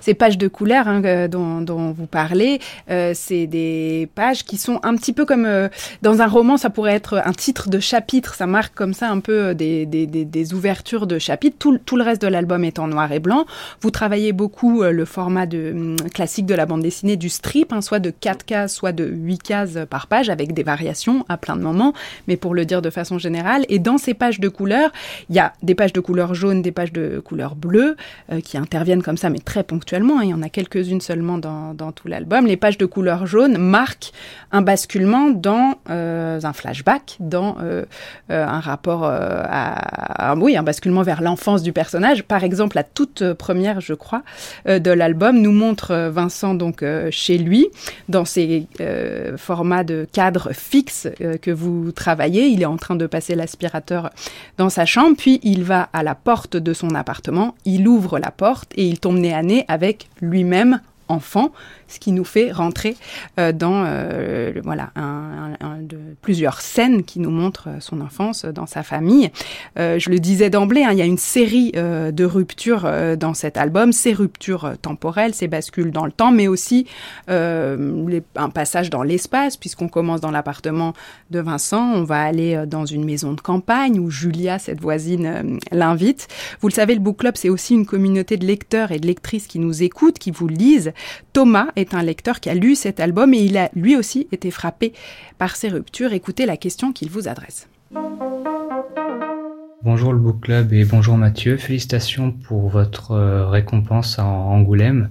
[0.00, 4.96] Ces pages de couleurs hein, dont, vous parlez, euh, c'est des pages qui sont un
[4.96, 5.68] petit peu comme euh,
[6.02, 9.20] dans un roman, ça pourrait être un titre de chapitre, ça marque comme ça un
[9.20, 11.56] peu euh, des, des, ouvertures de chapitres.
[11.58, 13.46] Tout, tout le reste de l'album est en noir et blanc.
[13.80, 18.00] Vous travaillez beaucoup le format hum, classique de la bande dessinée du strip, hein, soit
[18.00, 21.62] de 4 cases, soit de 8 cases par page, avec des variations à plein de
[21.62, 21.94] moments,
[22.28, 23.64] mais pour le dire de façon générale.
[23.68, 24.90] Et dans ces pages de couleurs,
[25.30, 27.96] il y a des pages de couleur jaune, des pages de couleur bleue,
[28.44, 30.24] qui interviennent comme ça, mais très ponctuellement, hein.
[30.24, 34.12] il y en a quelques-unes seulement dans, tout l'album, les pages de couleur jaune marquent
[34.50, 37.84] un basculement dans euh, un flashback, dans euh,
[38.30, 42.22] euh, un rapport à, oui, un basculement vers l'enfance du personnage.
[42.24, 44.22] Par exemple, la toute première, je crois,
[44.66, 47.68] de l'album nous montre Vincent donc chez lui,
[48.08, 48.66] dans ses
[49.36, 51.08] formats de cadre fixe
[51.40, 52.46] que vous travaillez.
[52.46, 54.10] Il est en train de passer l'aspirateur
[54.58, 58.30] dans sa chambre, puis il va à la porte de son appartement, il ouvre la
[58.30, 61.52] porte et il tombe nez à nez avec lui-même enfant
[61.92, 62.96] ce qui nous fait rentrer
[63.38, 64.90] euh, dans euh, voilà
[66.22, 69.30] plusieurs scènes qui nous montrent euh, son enfance dans sa famille.
[69.76, 73.92] je le disais d'emblée, hein, il y a une série de ruptures dans cet album,
[73.92, 76.86] ces ruptures temporelles, ces bascules dans le temps, mais aussi
[77.28, 80.94] un passage dans l'espace, puisqu'on commence dans l'appartement
[81.30, 86.28] de Vincent, on va aller dans une maison de campagne où Julia, cette voisine, l'invite.
[86.60, 89.46] Vous le savez, le Book Club, c'est aussi une communauté de lecteurs et de lectrices
[89.46, 90.92] qui nous écoutent, qui vous lisent.
[91.32, 94.50] Thomas est un lecteur qui a lu cet album et il a lui aussi été
[94.50, 94.92] frappé
[95.38, 96.12] par ces ruptures.
[96.12, 97.68] Écoutez la question qu'il vous adresse.
[99.84, 101.56] Bonjour le Book Club et bonjour Mathieu.
[101.56, 105.10] Félicitations pour votre euh, récompense à Angoulême.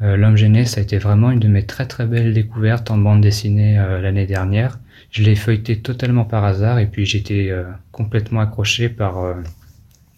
[0.00, 2.96] Euh, L'homme gêné, ça a été vraiment une de mes très très belles découvertes en
[2.96, 4.78] bande dessinée euh, l'année dernière.
[5.10, 7.52] Je l'ai feuilleté totalement par hasard et puis j'étais
[7.92, 9.34] complètement accroché par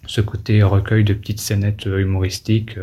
[0.06, 2.78] ce côté recueil de petites scénettes humoristiques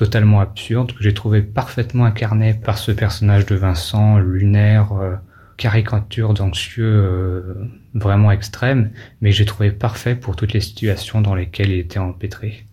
[0.00, 5.16] totalement absurde, que j'ai trouvé parfaitement incarné par ce personnage de Vincent, lunaire, euh,
[5.58, 11.68] caricature d'anxieux euh, vraiment extrême, mais j'ai trouvé parfait pour toutes les situations dans lesquelles
[11.68, 12.64] il était empêtré.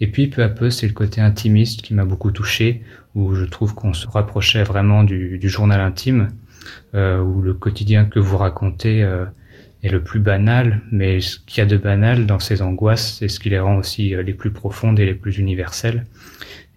[0.00, 2.82] Et puis peu à peu, c'est le côté intimiste qui m'a beaucoup touché,
[3.14, 6.28] où je trouve qu'on se rapprochait vraiment du, journal intime,
[6.94, 8.98] euh, où le quotidien que vous racontez
[9.82, 13.28] est le plus banal, mais ce qu'il y a de banal dans ces angoisses, c'est
[13.28, 16.04] ce qui les rend aussi les plus profondes et les plus universelles.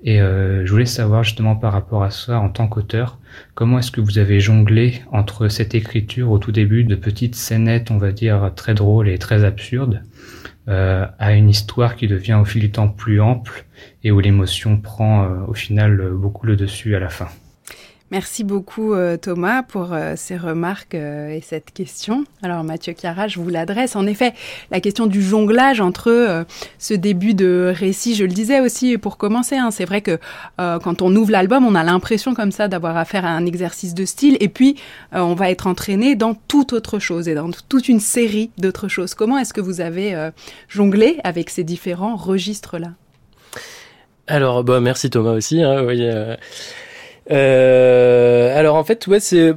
[0.04, 3.20] Et euh, je voulais savoir justement par rapport à ça, en tant qu'auteur,
[3.54, 7.92] comment est-ce que vous avez jonglé entre cette écriture au tout début de petites scénettes,
[7.92, 10.02] on va dire, très drôles et très absurdes,
[10.68, 13.66] euh, à une histoire qui devient au fil du temps plus ample
[14.04, 17.28] et où l'émotion prend euh, au final beaucoup le dessus à la fin?
[18.12, 22.26] Merci beaucoup euh, Thomas pour euh, ces remarques euh, et cette question.
[22.44, 23.96] Alors Mathieu Chiara, je vous l'adresse.
[23.96, 24.34] En effet,
[24.70, 26.46] la question du jonglage entre
[26.78, 30.20] ce début de récit, je le disais aussi pour commencer, hein, c'est vrai que
[30.58, 34.04] quand on ouvre l'album, on a l'impression comme ça d'avoir affaire à un exercice de
[34.04, 34.76] style et puis
[35.12, 39.14] on va être entraîné dans toute autre chose et dans toute une série d'autres choses.
[39.14, 40.32] Comment est-ce que vous avez
[40.68, 42.90] jonglé avec ces différents registres-là?
[44.28, 45.62] Alors, bah, merci Thomas aussi.
[45.62, 45.86] Hein,
[47.32, 49.54] alors en fait, ouais, c'est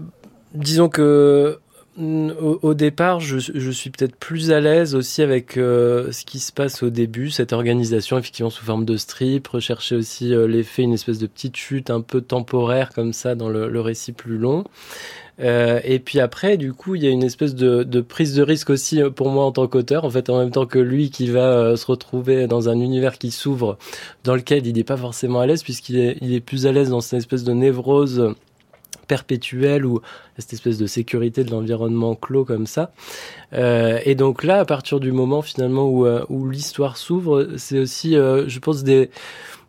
[0.54, 1.58] disons que
[1.96, 6.82] au, départ, je, suis peut-être plus à l'aise aussi avec euh, ce qui se passe
[6.82, 11.18] au début, cette organisation effectivement sous forme de strip, rechercher aussi euh, l'effet, une espèce
[11.18, 14.64] de petite chute un peu temporaire comme ça dans le, récit plus long.
[15.40, 18.70] Euh, et puis après, du coup, il y a une espèce de, prise de risque
[18.70, 21.76] aussi pour moi en tant qu'auteur, en fait, en même temps que lui qui va
[21.76, 23.78] se retrouver dans un univers qui s'ouvre,
[24.24, 27.00] dans lequel il n'est pas forcément à l'aise, puisqu'il est, est plus à l'aise dans
[27.00, 28.34] cette espèce de névrose
[29.04, 30.00] perpétuelle ou
[30.38, 32.92] cette espèce de sécurité de l'environnement clos comme ça.
[33.52, 37.78] Euh, et donc là, à partir du moment finalement où, euh, où l'histoire s'ouvre, c'est
[37.78, 39.10] aussi, euh, je pense, des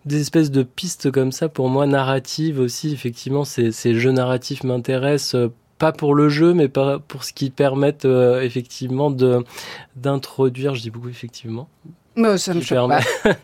[0.06, 4.63] des espèces de pistes comme ça pour moi narratives aussi effectivement ces, ces jeux narratifs
[4.63, 9.43] m'intéressent pas pour le jeu mais pas pour ce qui permettent effectivement de
[9.95, 11.67] d'introduire je dis beaucoup effectivement
[12.15, 13.00] mais ça me permet,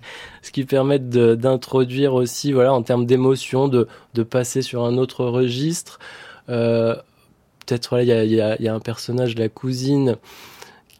[0.42, 5.26] ce qui permet d'introduire aussi voilà en termes d'émotion de de passer sur un autre
[5.26, 6.00] registre
[6.50, 6.96] euh,
[7.66, 10.18] peut-être voilà, il y a, y a, un personnage, la cousine,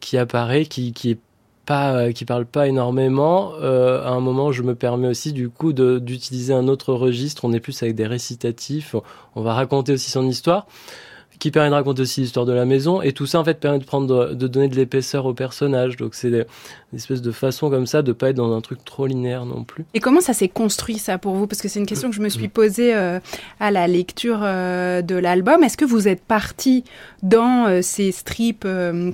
[0.00, 1.18] qui apparaît, qui, qui est
[1.66, 3.52] pas, qui parle pas énormément.
[3.60, 7.44] Euh, à un moment, je me permets aussi du coup d'utiliser un autre registre.
[7.44, 8.96] On est plus avec des récitatifs.
[9.36, 10.66] On va raconter aussi son histoire
[11.42, 13.02] qui permet de raconter aussi l'histoire de la maison.
[13.02, 15.96] Et tout ça en fait permet de prendre de donner de l'épaisseur au personnage.
[15.96, 16.44] Donc c'est une
[16.94, 19.84] espèce de façon comme ça de pas être dans un truc trop linéaire non plus.
[19.92, 21.48] Et comment ça s'est construit ça pour vous?
[21.48, 23.18] Parce que c'est une question que je me suis posée euh,
[23.58, 25.64] à la lecture euh, de l'album.
[25.64, 26.84] Est-ce que vous êtes parti
[27.24, 28.68] dans euh, ces strips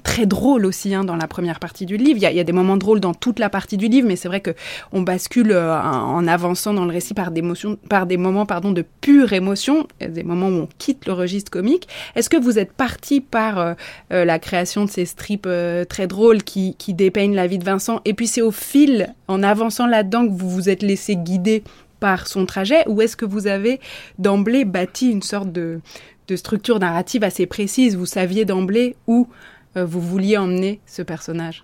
[0.05, 2.19] très drôles aussi hein, dans la première partie du livre?
[2.21, 4.43] Il y, a, des moments drôles dans toute la partie du livre mais c'est vrai
[4.43, 4.51] que
[4.93, 7.43] on bascule en avançant dans le récit par des,
[7.89, 11.89] par des moments pardon de pure émotion des moments où on quitte le registre comique
[12.19, 13.75] est-ce que vous êtes parti par euh,
[14.13, 17.65] euh, la création de ces strips euh, très drôles qui, qui dépeignent la vie de
[17.65, 21.63] Vincent et puis c'est au fil, en avançant là-dedans, que vous vous êtes laissé guider
[22.01, 23.79] par son trajet ou est-ce que vous avez
[24.19, 25.81] d'emblée bâti une sorte de,
[26.27, 27.97] de, structure narrative assez précise?
[27.97, 29.29] Vous saviez d'emblée où
[29.77, 31.63] vous vouliez emmener ce personnage?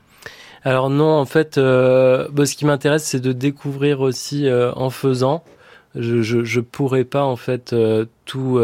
[0.62, 5.42] Alors non, en fait, bah, ce qui m'intéresse, c'est de découvrir aussi en faisant.
[5.96, 7.74] Je, je, je pourrais pas en fait
[8.24, 8.60] tout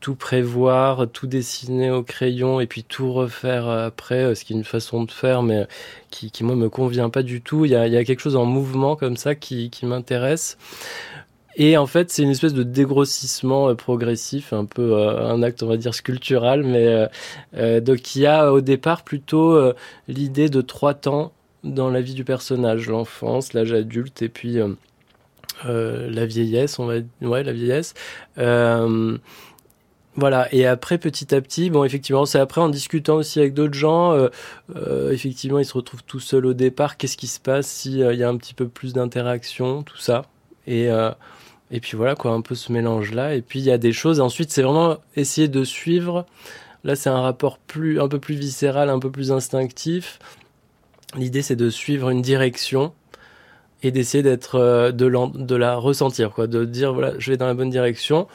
[0.00, 4.56] tout prévoir, tout dessiner au crayon et puis tout refaire après, euh, ce qui est
[4.56, 5.66] une façon de faire, mais
[6.10, 7.64] qui, qui moi me convient pas du tout.
[7.64, 10.56] Il y a, y a quelque chose en mouvement comme ça qui, qui m'intéresse.
[11.56, 15.62] Et en fait, c'est une espèce de dégrossissement euh, progressif, un peu euh, un acte,
[15.62, 16.62] on va dire, sculptural.
[16.62, 17.08] Mais
[17.54, 19.60] euh, donc, il y a au départ plutôt
[20.08, 21.32] l'idée de trois temps
[21.64, 24.58] dans la vie du personnage l'enfance, l'âge adulte et puis
[25.64, 27.94] la vieillesse, on va ouais, la vieillesse.
[30.16, 33.74] Voilà, et après petit à petit, bon effectivement, c'est après en discutant aussi avec d'autres
[33.74, 34.28] gens, euh,
[34.74, 36.96] euh, effectivement, il se retrouve tout seul au départ.
[36.96, 40.24] Qu'est-ce qui se passe s'il euh, y a un petit peu plus d'interaction, tout ça,
[40.66, 40.88] et
[41.72, 43.34] et puis voilà quoi, un peu ce mélange là.
[43.34, 44.20] Et puis il y a des choses.
[44.20, 46.26] Ensuite, c'est vraiment essayer de suivre.
[46.82, 50.18] Là, c'est un rapport plus un peu plus viscéral, un peu plus instinctif.
[51.16, 52.92] L'idée, c'est de suivre une direction
[53.82, 57.54] et d'essayer d'être de, de la ressentir, quoi, de dire voilà, je vais dans la
[57.54, 58.26] bonne direction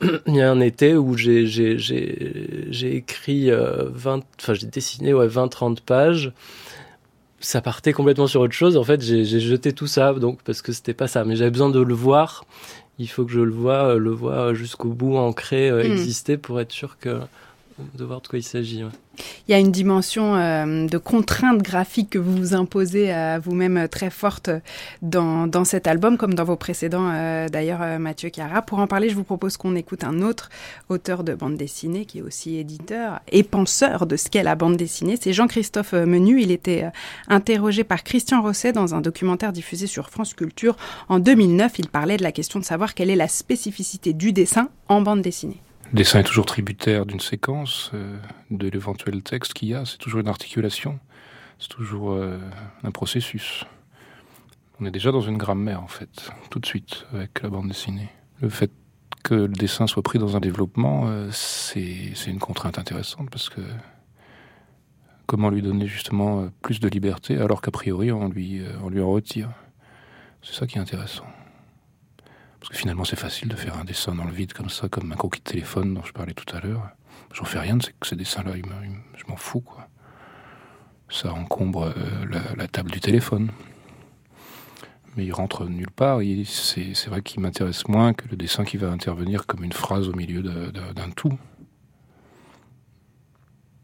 [0.26, 1.44] il y a un été où j'ai
[2.82, 3.90] écrit 20, euh,
[4.40, 6.32] enfin j'ai dessiné ouais, 20-30 pages.
[7.40, 8.76] Ça partait complètement sur autre chose.
[8.76, 11.24] En fait, j'ai jeté tout ça, donc parce que c'était pas ça.
[11.24, 12.46] Mais j'avais besoin de le voir.
[12.98, 15.92] Il faut que je le vois, le vois jusqu'au bout, ancré, euh, hmm.
[15.92, 17.18] exister, pour être sûr que
[17.78, 18.82] de voir de quoi il s'agit.
[19.46, 23.76] Il y a une dimension euh, de contrainte graphique que vous vous imposez à vous-même
[23.76, 24.50] euh, très forte
[25.02, 28.62] dans, cet album, comme dans vos précédents euh, d'ailleurs, Mathieu Cara.
[28.62, 30.50] Pour en parler, je vous propose qu'on écoute un autre
[30.88, 34.76] auteur de bande dessinée qui est aussi éditeur et penseur de ce qu'est la bande
[34.76, 35.16] dessinée.
[35.20, 36.40] C'est Jean-Christophe Menu.
[36.40, 36.86] Il était
[37.28, 40.76] interrogé par Christian Rosset dans un documentaire diffusé sur France Culture
[41.08, 41.78] en 2009.
[41.78, 45.22] Il parlait de la question de savoir quelle est la spécificité du dessin en bande
[45.22, 45.60] dessinée.
[45.94, 48.18] Le dessin est toujours tributaire d'une séquence, euh,
[48.50, 49.84] de l'éventuel texte qu'il y a.
[49.84, 50.98] C'est toujours une articulation.
[51.60, 52.36] C'est toujours euh,
[52.82, 53.64] un processus.
[54.80, 58.08] On est déjà dans une grammaire, en fait, tout de suite, avec la bande dessinée.
[58.40, 58.72] Le fait
[59.22, 63.60] que le dessin soit pris dans un développement, euh, c'est une contrainte intéressante parce que
[65.26, 69.12] comment lui donner justement plus de liberté alors qu'a priori on lui, on lui en
[69.12, 69.50] retire?
[70.42, 71.24] C'est ça qui est intéressant.
[72.64, 75.12] Parce que finalement, c'est facile de faire un dessin dans le vide comme ça, comme
[75.12, 76.88] un croquis de téléphone dont je parlais tout à l'heure.
[77.34, 79.86] J'en fais rien de ces dessins-là, je m'en fous, quoi.
[81.10, 83.50] Ça encombre euh, la, table du téléphone.
[85.14, 86.20] Mais il rentre nulle part.
[86.46, 90.14] C'est vrai qu'il m'intéresse moins que le dessin qui va intervenir comme une phrase au
[90.14, 91.38] milieu d'un tout.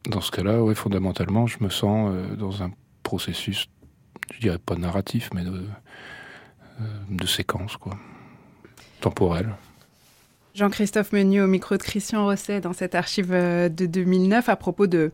[0.07, 2.71] Dans ce cas-là, ouais, fondamentalement, je me sens euh, dans un
[3.03, 3.67] processus,
[4.33, 5.67] je dirais pas narratif, mais de,
[6.81, 7.99] euh, de séquence, quoi
[10.55, 14.87] Jean-Christophe Menu au micro de Christian Rosset dans cette archive euh, de 2009 à propos
[14.87, 15.13] de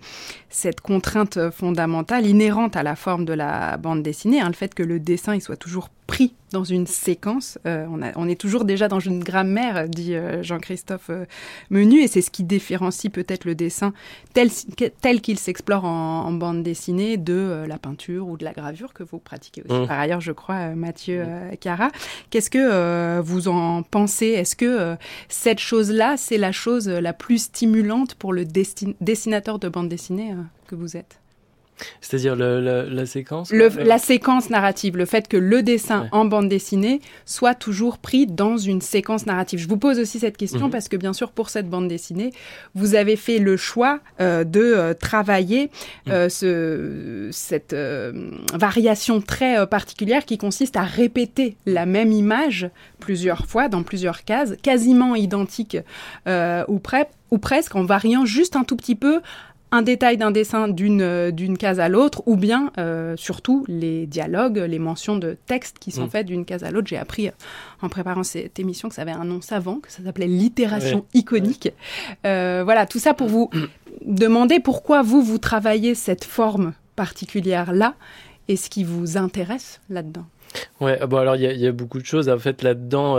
[0.48, 4.82] cette contrainte fondamentale inhérente à la forme de la bande dessinée, hein, le fait que
[4.82, 7.58] le dessin soit toujours pris dans une séquence.
[7.66, 11.26] Euh, on, a, on, est toujours déjà dans une grammaire, dit euh, Jean-Christophe euh,
[11.70, 13.92] Menu, et c'est ce qui différencie peut-être le dessin
[14.32, 14.50] tel,
[15.00, 19.18] tel qu'il s'explore en, bande dessinée de la peinture ou de la gravure que vous
[19.18, 19.80] pratiquez aussi.
[19.80, 19.86] Mmh.
[19.86, 21.24] Par ailleurs, je crois, Mathieu
[21.60, 21.90] Cara.
[22.30, 24.26] Qu'est-ce que vous en pensez?
[24.26, 24.96] Est-ce que
[25.28, 30.34] cette chose-là, c'est la chose la plus stimulante pour le dessinateur de bande dessinée
[30.66, 31.20] que vous êtes?
[32.00, 37.54] C'est-à-dire la séquence La séquence narrative, le fait que le dessin en bande dessinée soit
[37.54, 39.58] toujours pris dans une séquence narrative.
[39.58, 40.70] Je vous pose aussi cette question mhm.
[40.70, 42.32] parce que bien sûr pour cette bande dessinée,
[42.74, 45.70] vous avez fait le choix euh, de euh, travailler
[46.06, 46.12] mhm.
[46.12, 47.76] euh, ce, cette
[48.54, 54.54] variation très particulière qui consiste à répéter la même image plusieurs fois dans plusieurs cases,
[54.62, 55.78] quasiment identiques
[56.26, 56.80] ou,
[57.30, 59.20] ou presque en variant juste un tout petit peu
[59.72, 64.06] un détail d'un dessin d'une euh, d'une case à l'autre, ou bien euh, surtout les
[64.06, 66.10] dialogues, les mentions de textes qui sont mm.
[66.10, 66.86] faites d'une case à l'autre.
[66.86, 67.32] J'ai appris euh,
[67.82, 71.72] en préparant cette émission que ça avait un nom savant, que ça s'appelait littération iconique.
[72.22, 73.50] voilà, tout ça pour vous
[74.04, 77.94] demander pourquoi vous, vous travaillez cette forme particulière-là
[78.48, 80.26] et ce qui vous intéresse là-dedans.
[80.80, 82.28] Ouais, bon alors il y, a beaucoup de choses.
[82.28, 83.18] En fait, là-dedans,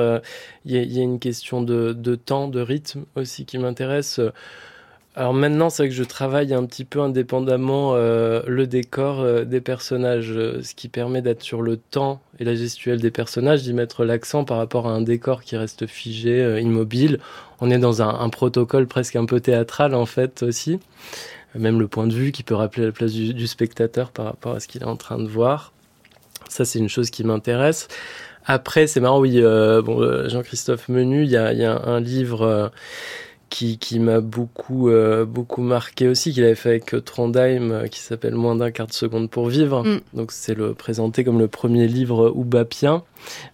[0.65, 4.19] il y, a une question de, de, temps, de rythme aussi qui m'intéresse.
[5.17, 9.45] Alors maintenant, c'est vrai que je travaille un petit peu indépendamment euh, le décor euh,
[9.45, 13.63] des personnages, euh, ce qui permet d'être sur le temps et la gestuelle des personnages,
[13.63, 17.17] d'y mettre l'accent par rapport à un décor qui reste figé, immobile.
[17.61, 20.79] On est dans un, protocole presque un peu théâtral en fait aussi,
[21.55, 24.59] même le point de vue qui peut rappeler la place du, spectateur par rapport à
[24.59, 25.73] ce qu'il est en train de voir.
[26.47, 27.87] Ça, c'est une chose qui m'intéresse.
[28.45, 32.71] Après, c'est marrant, oui, bon, Jean-Christophe Menu, il y a, y a, un livre
[33.49, 37.99] qui, qui m'a beaucoup euh, beaucoup marqué aussi qu'il avait fait avec Trondheim euh, qui
[37.99, 39.99] s'appelle moins d'un quart de seconde pour vivre mm.
[40.13, 43.03] donc c'est le présenté comme le premier livre oubapien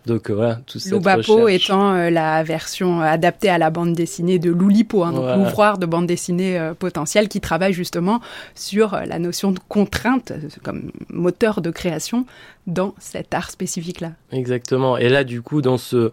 [0.06, 4.52] donc euh, voilà tout ça Loubapo étant la version adaptée à la bande dessinée de
[4.52, 8.22] Loulipo hein, donc l'ouvroir de bande dessinée potentielle qui travaille justement
[8.56, 12.26] sur la notion de contrainte comme moteur de création
[12.68, 14.14] dans cet art spécifique-là.
[14.32, 14.98] Exactement.
[14.98, 16.12] Et là, du coup, dans ce,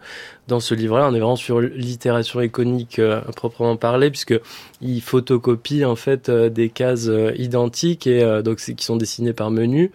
[0.49, 4.39] dans ce livre-là, on est vraiment sur l'itération iconique euh, proprement parler, puisque
[4.81, 9.51] il photocopie en fait euh, des cases euh, identiques et donc qui sont dessinées par
[9.51, 9.93] menu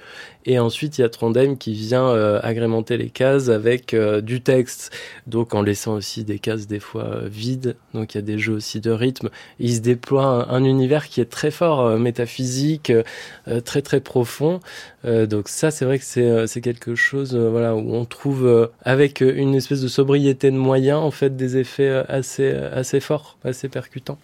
[0.47, 4.41] et ensuite, il y a Trondheim qui vient euh, agrémenter les cases avec euh, du
[4.41, 4.91] texte,
[5.25, 7.75] donc en laissant aussi des cases des fois euh, vides.
[7.95, 9.29] Donc il y a des jeux aussi de rythme.
[9.59, 12.91] il se déploie un, univers qui est très fort, métaphysique,
[13.63, 14.59] très très profond.
[15.03, 19.81] donc ça, c'est vrai que c'est quelque chose, voilà, où on trouve avec une espèce
[19.81, 24.17] de sobriété de moyens en fait des effets assez assez forts, assez percutants.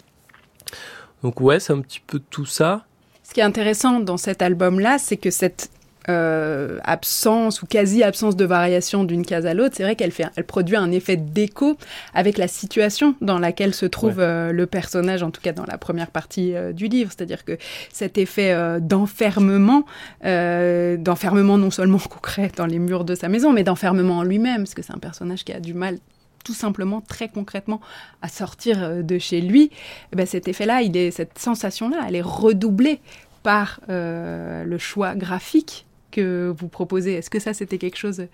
[1.23, 2.85] Donc ouais, c'est un petit peu tout ça.
[3.23, 5.69] Ce qui est intéressant dans cet album-là, c'est que cette
[6.09, 10.45] euh, absence ou quasi-absence de variation d'une case à l'autre, c'est vrai qu'elle fait, elle
[10.45, 11.77] produit un effet d'écho
[12.15, 15.77] avec la situation dans laquelle se trouve euh, le personnage, en tout cas dans la
[15.77, 17.11] première partie euh, du livre.
[17.15, 17.55] C'est-à-dire que
[17.93, 19.85] cet effet d'enfermement,
[20.23, 24.73] d'enfermement non seulement concret dans les murs de sa maison, mais d'enfermement en lui-même, parce
[24.73, 25.99] que c'est un personnage qui a du mal
[26.43, 27.79] tout simplement, très concrètement,
[28.23, 29.69] à sortir de chez lui,
[30.11, 32.99] eh ben cet effet-là, il est, cette sensation-là, elle est redoublée
[33.43, 37.13] par le choix graphique que vous proposez.
[37.13, 38.27] Est-ce que ça, c'était quelque chose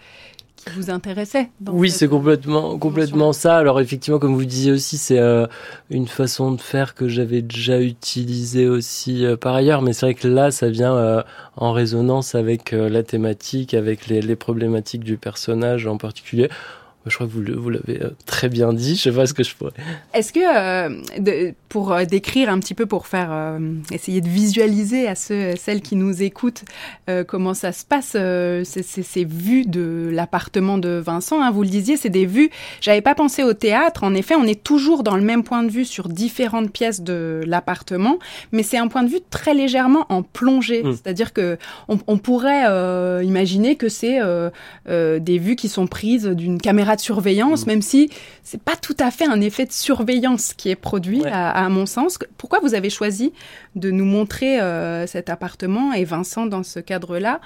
[0.58, 3.58] qui vous intéressait Oui, c'est complètement, complètement ça.
[3.58, 5.46] Alors effectivement, comme vous disiez aussi, c'est euh,
[5.90, 10.16] une façon de faire que j'avais déjà utilisée aussi euh, par ailleurs, mais c'est vrai
[10.16, 11.22] que là, ça vient euh,
[11.56, 16.50] en résonance avec la thématique, avec les, les problématiques du personnage en particulier.
[17.10, 18.96] Je crois que vous, l'avez euh, très bien dit.
[18.96, 19.72] Je sais pas ce que je pourrais.
[20.14, 23.58] Est-ce que, euh, pour euh, décrire un petit peu, pour faire,
[23.92, 26.64] essayer de visualiser à ceux, celles qui nous écoutent,
[27.28, 28.16] comment ça se passe,
[28.64, 32.50] ces, vues de l'appartement de Vincent, hein, vous le disiez, c'est des vues.
[32.82, 34.04] J'avais pas pensé au théâtre.
[34.04, 37.42] En effet, on est toujours dans le même point de vue sur différentes pièces de
[37.46, 38.20] l'appartement,
[38.52, 40.84] mais c'est un point de vue très légèrement en plongée.
[40.84, 40.92] Hmm.
[40.92, 42.64] C'est-à-dire que on pourrait
[43.24, 44.20] imaginer que c'est
[44.88, 47.70] des vues qui sont prises d'une caméra de surveillance, mm.
[47.70, 48.10] même si
[48.44, 52.20] c'est pas tout à fait un effet de surveillance qui est produit, à, mon sens.
[52.38, 53.32] Pourquoi vous avez choisi
[53.76, 57.40] de nous montrer euh, cet appartement et Vincent dans ce cadre-là?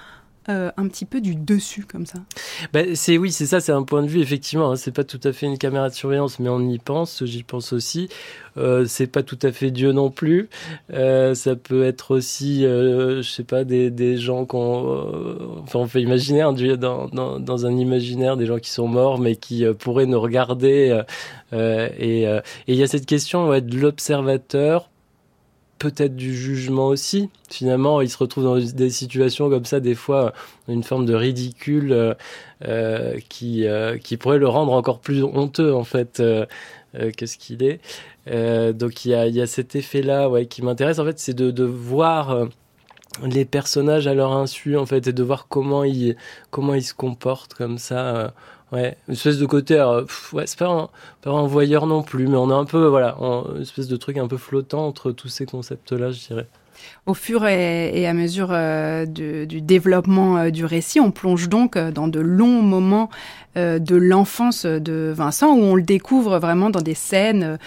[0.50, 2.20] Euh, un petit peu du dessus comme ça.
[2.74, 5.20] Ben, c'est oui c'est ça c'est un point de vue effectivement hein, c'est pas tout
[5.24, 8.10] à fait une caméra de surveillance mais on y pense j'y pense aussi.
[8.58, 10.50] Euh, c'est pas tout à fait Dieu non plus.
[10.94, 16.42] Euh, ça peut être aussi je sais pas des, gens qu'on enfin on peut imaginer
[16.42, 21.02] dans, dans, dans, un imaginaire des gens qui sont morts mais qui pourraient nous regarder
[21.54, 22.28] et
[22.68, 24.91] il y a cette question ouais, de l'observateur
[25.82, 27.32] peut-être du jugement aussi.
[27.50, 30.32] Finalement, il se retrouve dans des situations comme ça, des fois,
[30.68, 32.14] une forme de ridicule euh,
[32.66, 36.46] euh qui, euh, qui pourrait le rendre encore plus honteux, en fait, euh,
[37.18, 37.80] que ce qu'il est.
[38.74, 41.50] donc, il y a, y a cet effet-là ouais, qui m'intéresse, en fait, c'est de,
[41.50, 42.48] de voir
[43.24, 46.16] les personnages à leur insu, en fait, et de voir comment ils,
[46.52, 48.36] comment ils se comportent comme ça
[48.72, 49.82] Ouais, une espèce de côté,
[50.32, 50.90] ouais, c'est pas un,
[51.22, 54.18] pas un voyeur non plus, mais on a un peu, voilà, une espèce de truc
[54.18, 56.48] un peu flottant entre tous ces concepts-là, je dirais.
[57.08, 61.92] Au fur et, à mesure euh, du, développement euh, du récit, on plonge donc euh,
[61.92, 63.10] dans de longs moments
[63.58, 67.60] de l'enfance de Vincent où on le découvre vraiment dans des scènes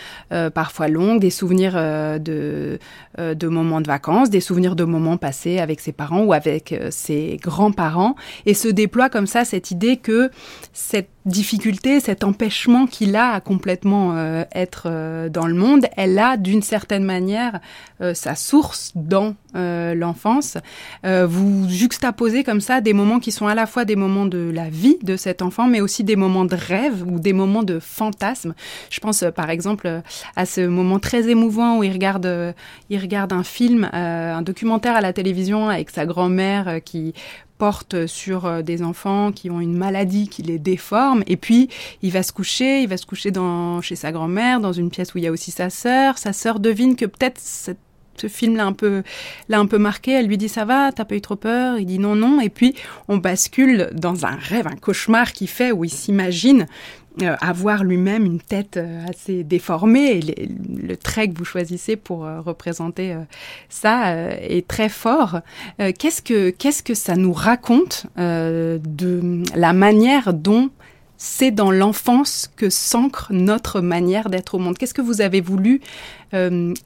[0.54, 2.78] parfois longues, des souvenirs de,
[3.18, 7.36] de moments de vacances, des souvenirs de moments passés avec ses parents ou avec ses
[7.38, 8.14] grands-parents,
[8.46, 10.30] et se déploie comme ça cette idée que
[10.72, 16.18] cette difficulté, cet empêchement qu'il a à complètement euh, être euh, dans le monde, elle
[16.18, 17.60] a d'une certaine manière
[18.02, 20.58] euh, sa source dans l'enfance.
[21.04, 24.68] vous juxtaposez comme ça des moments qui sont à la fois des moments de la
[24.68, 28.54] vie de cet enfant, mais aussi des moments de rêve ou des moments de fantasme.
[28.90, 30.02] Je pense par exemple
[30.34, 32.52] à ce moment très émouvant où il regarde,
[32.90, 37.14] il regarde un film, un documentaire à la télévision avec sa grand-mère qui
[37.58, 41.22] porte sur euh, des enfants qui ont une maladie qui les déforme.
[41.26, 41.68] Et puis,
[42.02, 45.14] il va se coucher, il va se coucher dans, chez sa grand-mère, dans une pièce
[45.14, 46.18] où il y a aussi sa sœur.
[46.18, 49.02] Sa sœur devine que peut-être ce film l'a un peu
[49.48, 50.12] l'a un peu marqué.
[50.12, 51.78] Elle lui dit ça va, t'as pas eu trop peur?
[51.78, 52.40] Il dit non non.
[52.40, 52.74] Et puis
[53.08, 56.66] on bascule dans un rêve, un cauchemar qu'il fait où il s'imagine
[57.40, 60.18] avoir lui-même une tête euh, assez déformée.
[60.18, 60.48] Et
[60.86, 63.16] le trait que vous choisissez pour euh, représenter
[63.68, 65.40] ça est très fort.
[65.78, 70.70] qu'est-ce que qu'est-ce que ça nous raconte de la manière dont
[71.16, 74.76] c'est dans l'enfance que s'ancre notre manière d'être au monde?
[74.78, 75.80] Qu'est-ce que vous avez voulu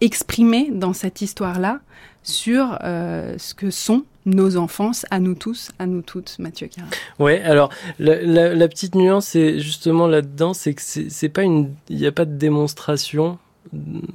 [0.01, 1.81] exprimer dans cette histoire-là
[2.23, 6.89] sur ce que sont nos enfances, à nous tous, à nous toutes, Mathieu Carin.
[7.19, 12.07] Ouais, alors la, petite nuance, c'est justement là-dedans, c'est que c'est pas une, il n'y
[12.07, 13.39] a pas de démonstration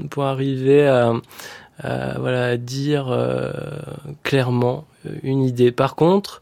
[0.09, 1.13] pour arriver à,
[2.19, 3.51] voilà dire euh,
[4.23, 4.85] clairement
[5.23, 5.71] une idée.
[5.71, 6.41] Par contre,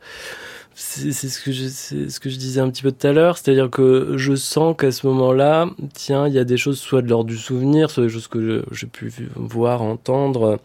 [0.76, 3.70] c'est ce que je ce que je disais un petit peu tout à l'heure, c'est-à-dire
[3.70, 7.30] que je sens qu'à ce moment-là, tiens, il y a des choses soit de l'ordre
[7.30, 10.60] du souvenir, soit des choses que j'ai pu voir, entendre,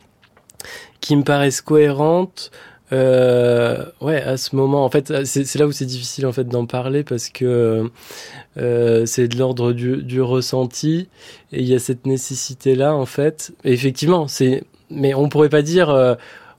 [1.00, 2.50] qui me paraissent cohérentes
[2.92, 6.66] euh, ouais, à ce moment, en fait, c'est là où c'est difficile en fait d'en
[6.66, 7.90] parler parce que
[8.58, 11.08] euh, c'est de l'ordre du, du, ressenti
[11.52, 13.52] et il y a cette nécessité là en fait.
[13.64, 16.16] Et effectivement, c'est, mais on pourrait pas dire.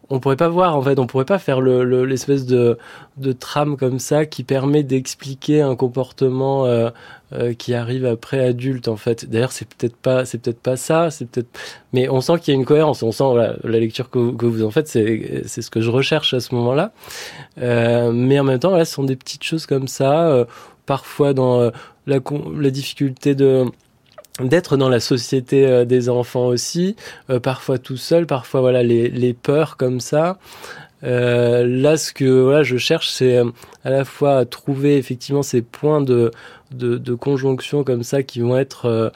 [0.10, 2.78] On pourrait pas voir en fait, on pourrait pas faire le l'espèce de,
[3.18, 6.90] de trame comme ça qui permet d'expliquer un comportement euh,
[7.34, 9.30] euh, qui arrive après adulte en fait.
[9.30, 11.50] D'ailleurs, c'est peut-être pas c'est peut-être pas ça, c'est peut-être
[11.92, 13.34] mais on sent qu'il y a une cohérence, on sent
[13.64, 16.56] la lecture que, que, vous en faites, c'est c'est ce que je recherche à ce
[16.56, 16.92] moment-là.
[17.62, 20.46] Euh, mais en même temps, là, ce sont des petites choses comme ça, euh,
[20.86, 21.72] parfois dans euh,
[22.06, 22.20] la
[22.56, 23.66] la difficulté de
[24.42, 26.96] d'être dans la société euh, des enfants aussi,
[27.30, 30.38] euh, parfois tout seul, parfois voilà les, les peurs comme ça.
[31.04, 33.38] Euh, là, ce que voilà, je cherche, c'est
[33.84, 36.32] à la fois trouver effectivement ces points de,
[36.72, 39.12] de, de conjonction comme ça qui vont être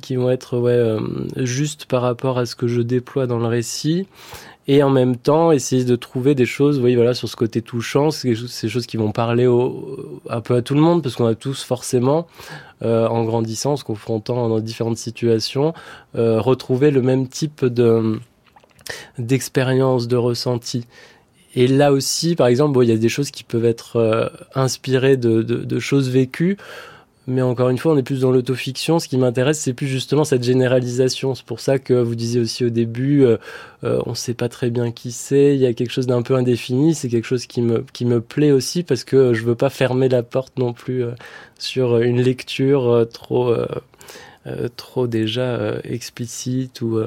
[0.00, 0.96] qui vont être ouais,
[1.44, 4.06] justes par rapport à ce que je déploie dans le récit,
[4.68, 8.10] et en même temps essayer de trouver des choses, oui, voilà, sur ce côté touchant,
[8.10, 11.26] c'est ces choses qui vont parler au, un peu à tout le monde, parce qu'on
[11.26, 12.26] a tous forcément,
[12.82, 15.72] euh, en grandissant, en se confrontant dans différentes situations,
[16.16, 18.18] euh, retrouver le même type de
[19.18, 20.86] d'expérience, de ressenti.
[21.56, 24.28] Et là aussi, par exemple, bon, il y a des choses qui peuvent être euh,
[24.54, 26.56] inspirées de, de, de choses vécues.
[27.28, 29.00] Mais encore une fois, on est plus dans l'autofiction.
[29.00, 31.34] Ce qui m'intéresse, c'est plus justement cette généralisation.
[31.34, 33.36] C'est pour ça que vous disiez aussi au début, euh,
[33.82, 35.54] euh, on ne sait pas très bien qui c'est.
[35.56, 36.94] Il y a quelque chose d'un peu indéfini.
[36.94, 40.08] C'est quelque chose qui me qui me plaît aussi parce que je veux pas fermer
[40.08, 41.10] la porte non plus euh,
[41.58, 43.54] sur une lecture trop
[44.76, 47.00] trop déjà explicite ou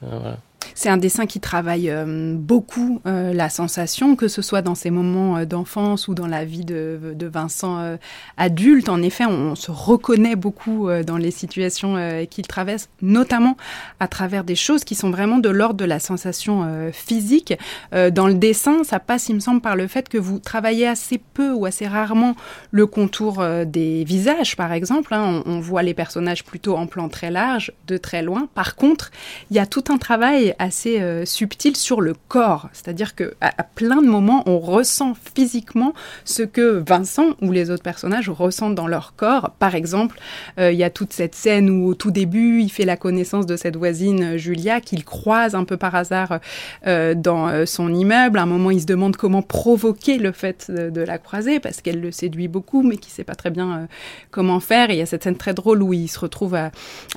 [0.00, 0.38] voilà.
[0.74, 4.90] C'est un dessin qui travaille euh, beaucoup euh, la sensation, que ce soit dans ses
[4.90, 7.98] moments euh, d'enfance ou dans la vie de, de Vincent
[8.36, 8.88] adulte.
[8.88, 11.96] En effet, on, se reconnaît beaucoup dans les situations
[12.30, 13.56] qu'il traverse, notamment
[13.98, 17.54] à travers des choses qui sont vraiment de l'ordre de la sensation physique.
[17.92, 21.18] dans le dessin, ça passe, il me semble, par le fait que vous travaillez assez
[21.18, 22.34] peu ou assez rarement
[22.70, 25.14] le contour des visages, par exemple.
[25.14, 25.42] Hein.
[25.46, 28.48] On, on voit les personnages plutôt en plan très large, de très loin.
[28.54, 29.10] Par contre,
[29.50, 32.68] il y a tout un travail assez subtil sur le corps.
[32.72, 35.94] C'est-à-dire que à, plein de moments, on ressent physiquement
[36.24, 39.50] ce que Vincent ou les autres personnages ressentent dans leur corps.
[39.58, 40.18] Par exemple,
[40.58, 43.56] il y a toute cette scène où au tout début, il fait la connaissance de
[43.56, 46.40] cette voisine Julia qu'il croise un peu par hasard
[46.84, 48.38] dans son immeuble.
[48.38, 52.00] À un moment, il se demande comment provoquer le fait de, la croiser parce qu'elle
[52.00, 53.88] le séduit beaucoup, mais qui sait pas très bien
[54.30, 54.90] comment faire.
[54.90, 56.70] Il y a cette scène très drôle où il se retrouve à,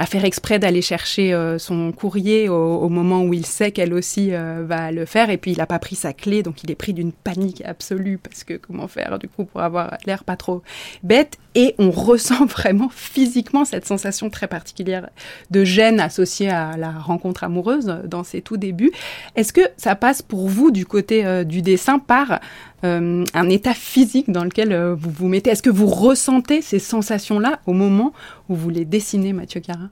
[0.05, 4.63] faire exprès d'aller chercher euh, son courrier au, moment où il sait qu'elle aussi euh,
[4.65, 5.29] va le faire.
[5.29, 8.17] Et puis il n'a pas pris sa clé, donc il est pris d'une panique absolue
[8.17, 10.61] parce que comment faire du coup pour avoir l'air pas trop
[11.03, 11.37] bête.
[11.55, 15.09] Et on ressent vraiment physiquement cette sensation très particulière
[15.49, 18.91] de gêne associée à la rencontre amoureuse dans ses tout débuts.
[19.35, 22.39] Est-ce que ça passe pour vous du côté euh, du dessin par
[22.83, 26.79] euh, un état physique dans lequel euh, vous vous mettez Est-ce que vous ressentez ces
[26.79, 28.13] sensations-là au moment
[28.49, 29.89] où vous les dessinez, Mathieu Carin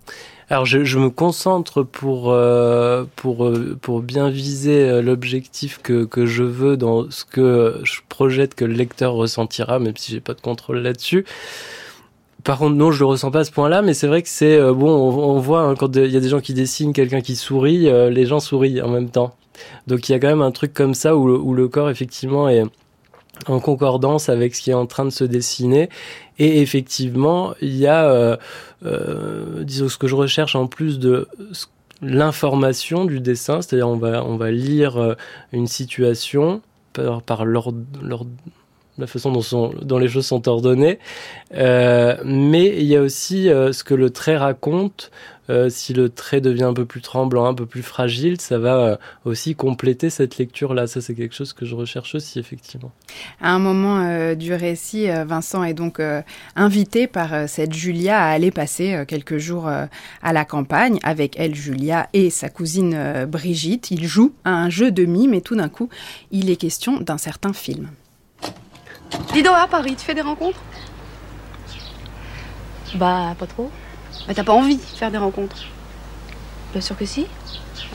[0.52, 6.42] alors je, je, me concentre pour euh, pour pour bien viser l'objectif que que je
[6.42, 10.42] veux dans ce que je projette que le lecteur ressentira, même si j'ai pas de
[10.42, 11.24] contrôle là-dessus.
[12.44, 14.60] Par contre, non, je le ressens pas à ce point-là, mais c'est vrai que c'est
[14.74, 14.90] bon.
[14.90, 18.26] On, voit hein, quand il y a des gens qui dessinent quelqu'un qui sourit, les
[18.26, 19.36] gens sourient en même temps.
[19.88, 22.64] Donc il y a quand même un truc comme ça où le, corps effectivement est
[23.48, 25.90] en concordance avec ce qui est en train de se dessiner.
[26.40, 28.38] Et effectivement, il y a, euh,
[28.86, 31.28] euh, disons, ce que je recherche en plus de
[32.02, 35.16] l'information du dessin, c'est-à-dire on va, on va lire euh,
[35.52, 36.62] une situation
[36.94, 38.26] par, par l'ordre,
[39.00, 41.00] la façon dont, sont, les choses sont ordonnées,
[41.56, 45.12] euh, mais il y a aussi euh, ce que le trait raconte.
[45.50, 49.00] Euh, si le trait devient un peu plus tremblant, un peu plus fragile, ça va
[49.26, 50.86] aussi compléter cette lecture-là.
[50.86, 52.91] Ça, c'est quelque chose que je recherche aussi, effectivement.
[53.41, 56.00] À un moment du récit, Vincent est donc
[56.56, 62.10] invité par cette Julia à aller passer quelques jours à la campagne avec elle, Julia,
[62.14, 63.89] et sa cousine Brigitte.
[63.89, 65.89] Il joue à un jeu de mime et tout d'un coup,
[66.30, 67.89] il est question d'un certain film.
[69.34, 70.60] Dis donc, à Paris, tu fais des rencontres?
[72.95, 73.70] Bah, pas trop.
[74.28, 75.64] Bah, t'as pas envie de faire des rencontres?
[76.72, 77.28] Bien sûr que si.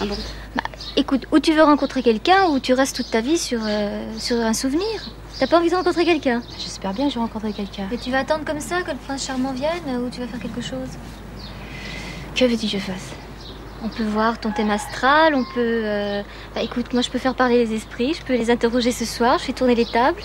[0.01, 0.17] Ah bon?
[0.55, 0.63] Bah,
[0.97, 4.37] écoute, ou tu veux rencontrer quelqu'un, ou tu restes toute ta vie sur, euh, sur
[4.41, 5.11] un souvenir.
[5.39, 6.43] T'as pas envie de rencontrer quelqu'un?
[6.59, 7.89] J'espère bien que je vais rencontrer quelqu'un.
[7.91, 10.41] Et tu vas attendre comme ça que le prince charmant vienne, ou tu vas faire
[10.41, 10.89] quelque chose?
[12.35, 13.13] Que veux-tu que je fasse?
[13.83, 15.83] On peut voir ton thème astral, on peut...
[15.85, 16.23] Euh,
[16.55, 19.39] bah écoute, moi je peux faire parler les esprits, je peux les interroger ce soir,
[19.39, 20.23] je fais tourner les tables.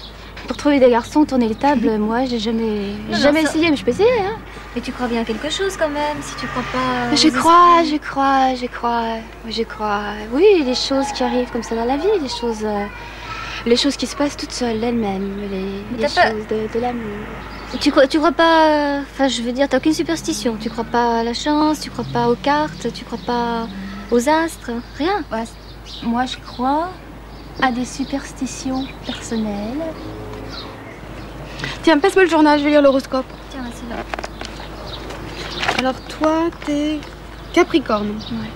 [0.48, 3.92] Pour trouver des garçons, tourner les tables, moi, j'ai jamais, jamais essayé, mais je peux
[3.92, 4.20] essayer.
[4.20, 4.38] Hein.
[4.76, 7.16] Mais tu crois bien quelque chose quand même, si tu crois pas.
[7.16, 9.18] Je crois, je crois, je crois,
[9.48, 10.14] je crois.
[10.32, 12.86] Oui, les choses qui arrivent comme ça dans la vie, les choses, euh,
[13.66, 15.38] les choses qui se passent toutes seules, elles-mêmes,
[15.98, 17.04] les, choses de, l'amour.
[17.80, 19.02] Tu crois, tu crois pas.
[19.02, 20.56] Enfin, je veux dire, t'as aucune superstition.
[20.60, 23.68] Tu crois pas à la chance, tu crois pas aux cartes, tu crois pas
[24.12, 25.24] aux astres, rien.
[26.04, 26.90] moi, je crois
[27.62, 29.84] à des superstitions personnelles
[31.84, 33.26] Tiens, passe-moi le journal, je vais lire l'horoscope.
[33.49, 34.03] Tiens, c'est là.
[35.80, 36.99] Alors toi, t'es
[37.53, 38.10] Capricorne.
[38.10, 38.49] Ouais.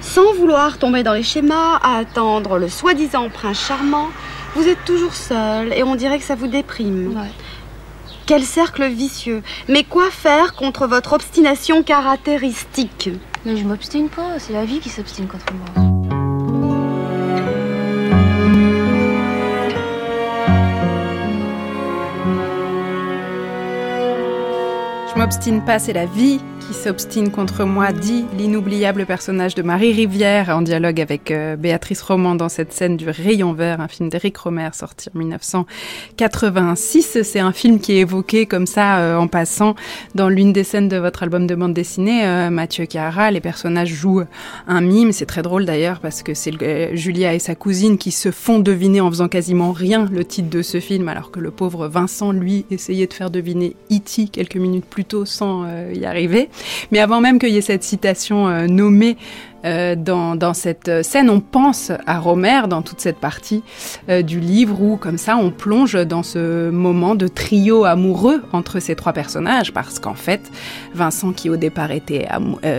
[0.00, 4.08] Sans vouloir tomber dans les schémas, à attendre le soi-disant prince charmant,
[4.54, 7.16] vous êtes toujours seul et on dirait que ça vous déprime.
[7.16, 7.30] Ouais.
[8.26, 9.42] Quel cercle vicieux.
[9.68, 13.10] Mais quoi faire contre votre obstination caractéristique?
[13.44, 15.93] Mais je m'obstine pas, c'est la vie qui s'obstine contre moi.
[25.24, 30.50] M'obstine pas, c'est la vie qui s'obstine contre moi, dit l'inoubliable personnage de Marie Rivière
[30.50, 34.36] en dialogue avec euh, Béatrice Roman dans cette scène du Rayon Vert, un film d'Éric
[34.38, 37.22] Romer sorti en 1986.
[37.22, 39.74] C'est un film qui est évoqué comme ça euh, en passant
[40.14, 43.30] dans l'une des scènes de votre album de bande dessinée, euh, Mathieu Cara.
[43.30, 44.24] Les personnages jouent
[44.66, 48.30] un mime, c'est très drôle d'ailleurs parce que c'est Julia et sa cousine qui se
[48.30, 51.88] font deviner en faisant quasiment rien le titre de ce film, alors que le pauvre
[51.88, 54.28] Vincent, lui, essayait de faire deviner E.T.
[54.28, 56.48] quelques minutes plus tôt sans y arriver.
[56.90, 59.16] Mais avant même qu'il y ait cette citation euh, nommée
[59.64, 63.62] euh, dans, dans, cette scène, on pense à Romer dans toute cette partie
[64.08, 68.80] euh, du livre où, comme ça, on plonge dans ce moment de trio amoureux entre
[68.80, 70.50] ces trois personnages, parce qu'en fait,
[70.94, 72.26] Vincent, qui au départ était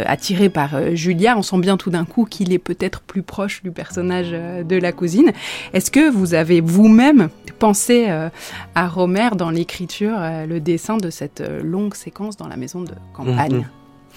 [0.05, 3.71] attiré par Julia, on sent bien tout d'un coup qu'il est peut-être plus proche du
[3.71, 5.31] personnage de la cousine.
[5.73, 7.29] Est-ce que vous avez vous-même
[7.59, 8.07] pensé
[8.75, 10.17] à Romer dans l'écriture,
[10.47, 13.65] le dessin de cette longue séquence dans la maison de campagne?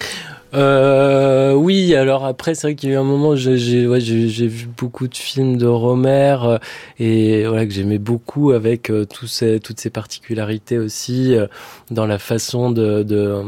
[0.01, 0.38] mhm.
[0.55, 4.69] Euh, oui, alors après, c'est vrai qu'il y a eu un moment, j'ai ouais, vu
[4.77, 6.59] beaucoup de films de Romer euh,
[6.99, 11.47] et voilà que j'aimais beaucoup avec euh, ces, toutes ces particularités aussi euh,
[11.91, 13.43] dans la façon de, de,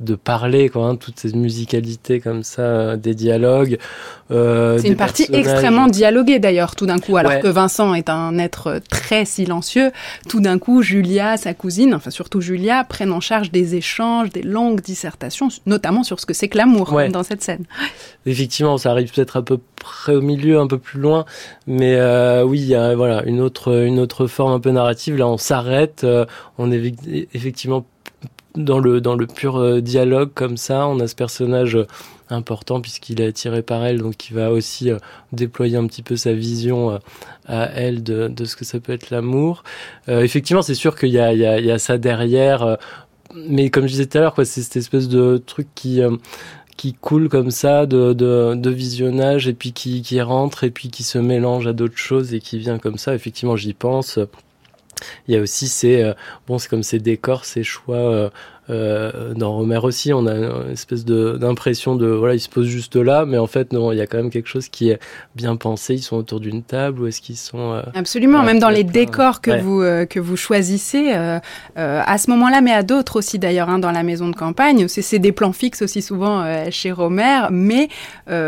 [0.00, 3.78] de parler, quoi, hein, toutes ces musicalités comme ça, des dialogues.
[4.30, 8.80] c'est une partie extrêmement dialoguée d'ailleurs, tout d'un coup, alors que Vincent est un être
[8.88, 9.90] très silencieux.
[10.28, 14.42] Tout d'un coup, Julia, sa cousine, enfin surtout Julia, prennent en charge des échanges, des
[14.42, 17.64] longues dissertations, notamment sur ce que c'est que l'amour dans cette scène.
[18.24, 21.24] Effectivement, ça arrive peut-être à peu près au milieu, un peu plus loin,
[21.66, 25.16] mais euh, oui, il y a voilà une autre une autre forme un peu narrative.
[25.16, 26.26] Là, on s'arrête, euh,
[26.56, 26.94] on est
[27.34, 27.84] effectivement
[28.54, 30.86] dans le dans le pur euh, dialogue comme ça.
[30.86, 31.76] On a ce personnage
[32.30, 34.90] important puisqu'il est attiré par elle, donc il va aussi
[35.32, 37.00] déployer un petit peu sa vision
[37.46, 39.64] à elle de, de ce que ça peut être l'amour.
[40.08, 42.76] effectivement, c'est sûr qu'il y a, y, y ça derrière
[43.34, 46.16] mais comme je disais tout à l'heure, quoi, c'est cette espèce de truc qui euh,
[46.76, 50.90] qui coule comme ça de, de, de, visionnage et puis qui, qui rentre et puis
[50.90, 53.14] qui se mélange à d'autres choses et qui vient comme ça.
[53.14, 54.20] Effectivement, j'y pense.
[55.26, 56.14] Il y a aussi ces euh,
[56.46, 58.30] bon, c'est comme ces décors, ces choix
[58.70, 62.96] euh, dans Romer aussi, on a une espèce d'impression de, voilà, ils se posent juste
[62.96, 64.98] là, mais en fait non, il y a quand même quelque chose qui est
[65.34, 65.94] bien pensé.
[65.94, 69.40] Ils sont autour d'une table ou est-ce qu'ils sont euh, Absolument, même dans les décors
[69.40, 71.12] que vous euh, que vous choisissez
[71.76, 74.86] à ce moment-là, mais à d'autres aussi d'ailleurs, hein, dans la maison de campagne.
[74.88, 77.88] C'est des plans fixes aussi souvent chez Romer, mais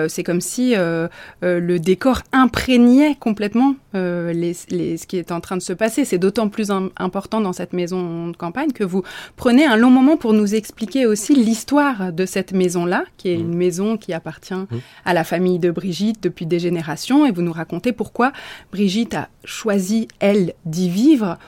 [0.08, 5.62] c'est comme si le décor imprégnait complètement les, les, ce qui est en train de
[5.62, 6.04] se passer.
[6.04, 9.02] C'est d'autant plus important dans cette maison de campagne que vous
[9.36, 13.54] prenez un long moment pour nous expliquer aussi l'histoire de cette maison-là, qui est une
[13.54, 13.56] mmh.
[13.56, 14.66] maison qui appartient mmh.
[15.04, 18.32] à la famille de Brigitte depuis des générations, et vous nous racontez pourquoi
[18.72, 21.38] Brigitte a choisi, elle, d'y vivre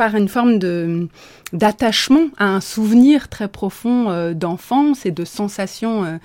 [0.00, 1.08] par une forme de
[1.52, 6.16] d'attachement à un souvenir très profond euh, d'enfance et de sensation euh,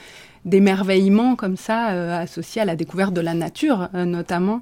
[0.46, 4.62] d'émerveillement comme ça euh, associé à la découverte de la nature notamment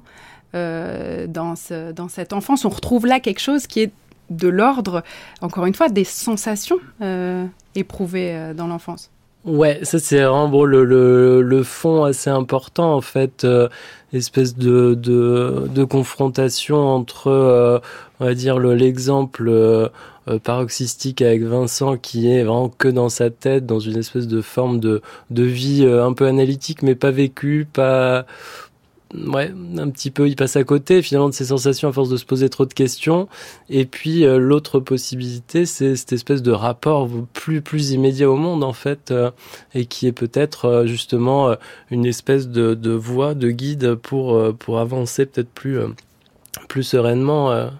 [0.52, 2.64] dans, ce, dans cette enfance.
[2.64, 3.92] On retrouve là quelque chose qui est
[4.30, 5.02] de l'ordre,
[5.40, 9.10] encore une fois, des sensations euh, éprouvées euh, dans l'enfance.
[9.44, 13.68] Ouais, ça c'est vraiment bon, le, fond assez important en fait, euh,
[14.14, 17.82] espèce de, de, confrontation entre,
[18.20, 19.90] on va dire, l'exemple
[20.44, 24.80] paroxystique avec Vincent qui est vraiment que dans sa tête, dans une espèce de forme
[24.80, 28.24] de, de vie un peu analytique mais pas vécue, pas
[29.14, 32.16] ouais, un petit peu, il passe à côté finalement de ses sensations à force de
[32.16, 33.28] se poser trop de questions.
[33.68, 38.64] Et puis euh, l'autre possibilité, c'est cette espèce de rapport plus plus immédiat au monde
[38.64, 39.30] en fait, euh,
[39.74, 41.54] et qui est peut-être euh, justement
[41.90, 45.78] une espèce de, de voie, de guide pour pour avancer peut-être plus
[46.68, 47.70] plus sereinement.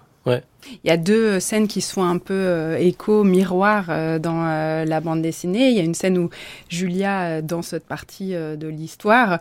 [0.83, 4.85] Il y a deux scènes qui sont un peu euh, écho, miroir euh, dans euh,
[4.85, 5.69] la bande dessinée.
[5.69, 6.29] Il y a une scène où
[6.69, 9.39] Julia, dans cette partie de l'histoire,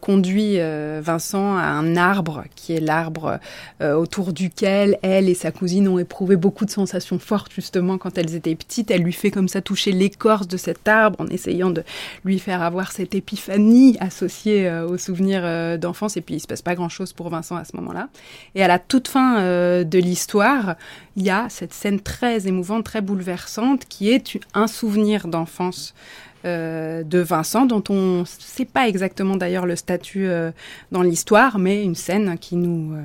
[0.00, 0.58] conduit
[1.00, 3.38] Vincent à un arbre qui est l'arbre
[3.80, 8.34] autour duquel elle et sa cousine ont éprouvé beaucoup de sensations fortes justement quand elles
[8.34, 8.90] étaient petites.
[8.90, 11.84] Elle lui fait comme ça toucher l'écorce de cet arbre en essayant de
[12.24, 16.16] lui faire avoir cette épiphanie associée aux souvenirs d'enfance.
[16.16, 18.08] Et puis il se passe pas grand-chose pour Vincent à ce moment-là.
[18.54, 19.40] Et à la toute fin
[19.84, 20.61] de l'histoire,
[21.16, 25.94] il y a cette scène très émouvante, très bouleversante, qui est un souvenir d'enfance.
[26.44, 30.50] Euh, de Vincent, dont on ne sait pas exactement d'ailleurs le statut euh,
[30.90, 32.96] dans l'histoire, mais une scène qui nous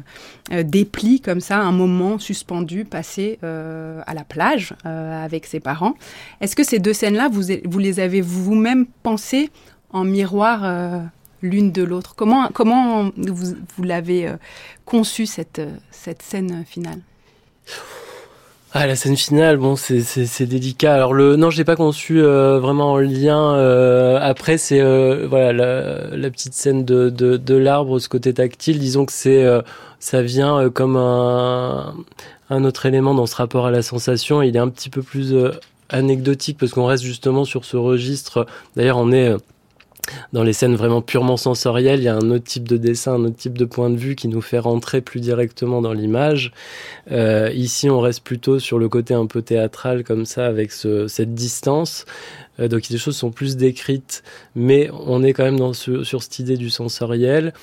[0.51, 5.93] euh, déplie comme ça un moment suspendu passé à la plage avec ses parents.
[6.41, 9.51] Est-ce que ces deux scènes-là, vous, les avez vous-même pensées
[9.91, 11.09] en miroir
[11.41, 12.15] l'une de l'autre?
[12.15, 14.31] Comment, vous, l'avez
[14.85, 17.01] conçue cette scène finale?
[18.73, 20.93] Ah, la scène finale, bon, c'est délicat.
[20.93, 23.55] Alors le, non, je l'ai pas conçu euh, vraiment en lien.
[23.55, 28.77] Euh, après, c'est euh, voilà la, petite scène de, de, de l'arbre, ce côté tactile.
[28.77, 29.45] Disons que c'est
[29.99, 31.95] ça vient comme un,
[32.49, 34.41] un autre élément dans ce rapport à la sensation.
[34.43, 35.33] Il est un petit peu plus
[35.89, 38.45] anecdotique parce qu'on reste justement sur ce registre.
[38.75, 39.33] D'ailleurs, on est
[40.33, 43.25] dans les scènes vraiment purement sensorielles, il y a un autre type de dessin, un
[43.25, 46.51] autre type de point de vue qui nous fait rentrer plus directement dans l'image.
[47.11, 51.07] Euh, ici, on reste plutôt sur le côté un peu théâtral comme ça, avec ce,
[51.07, 52.05] cette distance.
[52.59, 54.23] Euh, donc les choses sont plus décrites,
[54.55, 57.53] mais on est quand même dans sur cette idée du sensoriel.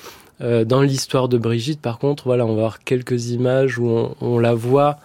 [0.41, 4.39] Euh, dans l'histoire de Brigitte, par contre, voilà, on va avoir quelques images où on,
[4.39, 4.97] la voit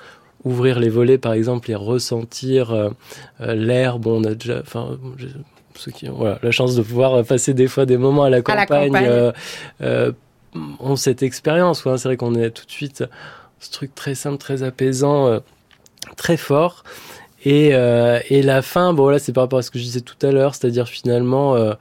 [0.44, 2.90] ouvrir les volets, par exemple, et ressentir euh
[3.40, 4.06] l'herbe.
[4.06, 4.62] On a déjà,
[5.80, 8.42] ceux qui ont voilà, la chance de pouvoir passer des fois des moments à la
[8.42, 9.32] campagne, euh,
[9.82, 10.12] euh,
[10.80, 11.82] ont cette expérience.
[11.82, 13.04] C'est vrai qu'on est tout de suite
[13.60, 15.38] ce truc très simple, très apaisant, euh,
[16.16, 16.82] très fort.
[17.44, 20.00] Et, euh, et la fin, bon là c'est par rapport à ce que je disais
[20.02, 21.72] tout à l'heure, c'est-à-dire finalement euh,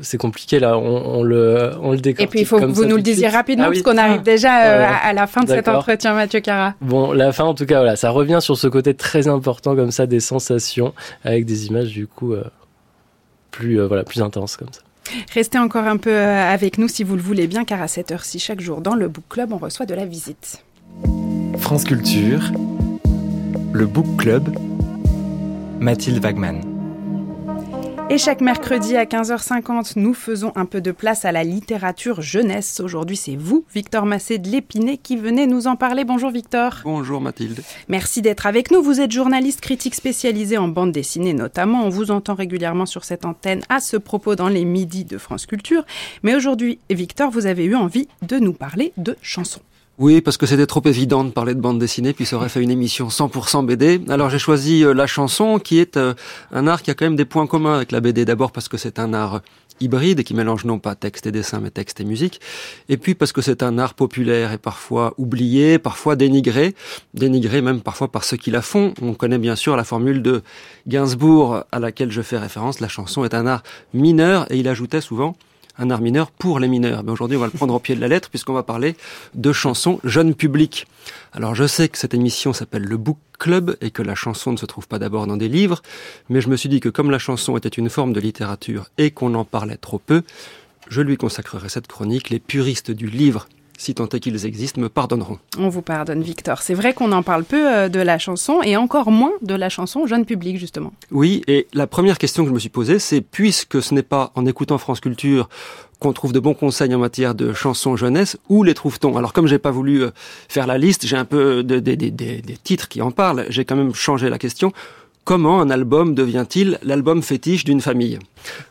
[0.00, 2.26] c'est compliqué là, on, le, on le décortique.
[2.26, 4.64] Et puis il faut que vous nous le disiez rapidement ah parce qu'on arrive déjà
[4.64, 6.74] euh, à, la fin de cet entretien, Mathieu Cara.
[6.80, 9.90] Bon, la fin en tout cas, voilà, ça revient sur ce côté très important comme
[9.90, 12.34] ça des sensations avec des images du coup
[13.50, 14.80] plus, euh, voilà, plus intenses comme ça.
[15.32, 18.38] Restez encore un peu avec nous si vous le voulez bien, car à cette heure-ci,
[18.38, 20.62] chaque jour dans le Book Club, on reçoit de la visite.
[21.58, 22.52] France Culture,
[23.72, 24.50] le Book Club,
[25.80, 26.60] Mathilde Wagman.
[28.10, 32.80] Et chaque mercredi à 15h50, nous faisons un peu de place à la littérature jeunesse.
[32.80, 36.04] Aujourd'hui, c'est vous, Victor Massé de l'Épinay, qui venez nous en parler.
[36.04, 36.80] Bonjour Victor.
[36.84, 37.60] Bonjour Mathilde.
[37.88, 38.82] Merci d'être avec nous.
[38.82, 41.84] Vous êtes journaliste critique spécialisé en bande dessinée notamment.
[41.84, 45.44] On vous entend régulièrement sur cette antenne à ce propos dans les midis de France
[45.44, 45.84] Culture.
[46.22, 49.60] Mais aujourd'hui, Victor, vous avez eu envie de nous parler de chansons.
[49.98, 52.62] Oui, parce que c'était trop évident de parler de bande dessinée, puis ça aurait fait
[52.62, 54.00] une émission 100% BD.
[54.08, 56.14] Alors j'ai choisi euh, la chanson, qui est euh,
[56.52, 58.24] un art qui a quand même des points communs avec la BD.
[58.24, 59.42] D'abord parce que c'est un art
[59.80, 62.40] hybride qui mélange non pas texte et dessin, mais texte et musique.
[62.88, 66.76] Et puis parce que c'est un art populaire et parfois oublié, parfois dénigré,
[67.14, 68.94] dénigré même parfois par ceux qui la font.
[69.02, 70.42] On connaît bien sûr la formule de
[70.86, 72.78] Gainsbourg à laquelle je fais référence.
[72.78, 75.34] La chanson est un art mineur et il ajoutait souvent
[75.78, 77.02] un art mineur pour les mineurs.
[77.02, 78.96] Mais aujourd'hui, on va le prendre au pied de la lettre puisqu'on va parler
[79.34, 80.86] de chansons jeunes publics.
[81.32, 84.56] Alors, je sais que cette émission s'appelle le Book Club et que la chanson ne
[84.56, 85.82] se trouve pas d'abord dans des livres,
[86.28, 89.12] mais je me suis dit que comme la chanson était une forme de littérature et
[89.12, 90.22] qu'on en parlait trop peu,
[90.88, 92.30] je lui consacrerai cette chronique.
[92.30, 93.48] Les puristes du livre
[93.78, 95.38] si tant est qu'ils existent, me pardonneront.
[95.56, 96.60] On vous pardonne, Victor.
[96.60, 99.70] C'est vrai qu'on en parle peu euh, de la chanson et encore moins de la
[99.70, 100.92] chanson jeune public, justement.
[101.10, 104.32] Oui, et la première question que je me suis posée, c'est puisque ce n'est pas
[104.34, 105.48] en écoutant France Culture
[106.00, 109.16] qu'on trouve de bons conseils en matière de chansons jeunesse, où les trouve-t-on?
[109.16, 110.10] Alors comme j'ai pas voulu euh,
[110.48, 114.28] faire la liste, j'ai un peu des titres qui en parlent, j'ai quand même changé
[114.28, 114.72] la question.
[115.28, 118.18] Comment un album devient-il l'album fétiche d'une famille?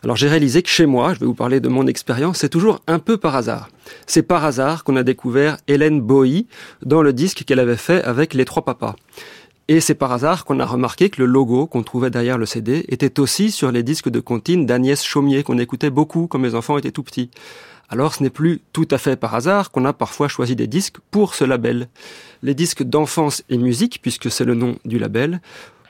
[0.02, 2.80] Alors j'ai réalisé que chez moi, je vais vous parler de mon expérience, c'est toujours
[2.88, 3.70] un peu par hasard.
[4.08, 6.48] C'est par hasard qu'on a découvert Hélène Bowie
[6.84, 8.96] dans le disque qu'elle avait fait avec Les Trois Papas.
[9.68, 12.84] Et c'est par hasard qu'on a remarqué que le logo qu'on trouvait derrière le CD
[12.88, 16.76] était aussi sur les disques de comptine d'Agnès Chaumier qu'on écoutait beaucoup quand mes enfants
[16.76, 17.30] étaient tout petits.
[17.88, 20.96] Alors ce n'est plus tout à fait par hasard qu'on a parfois choisi des disques
[21.12, 21.88] pour ce label.
[22.42, 25.40] Les disques d'enfance et musique, puisque c'est le nom du label,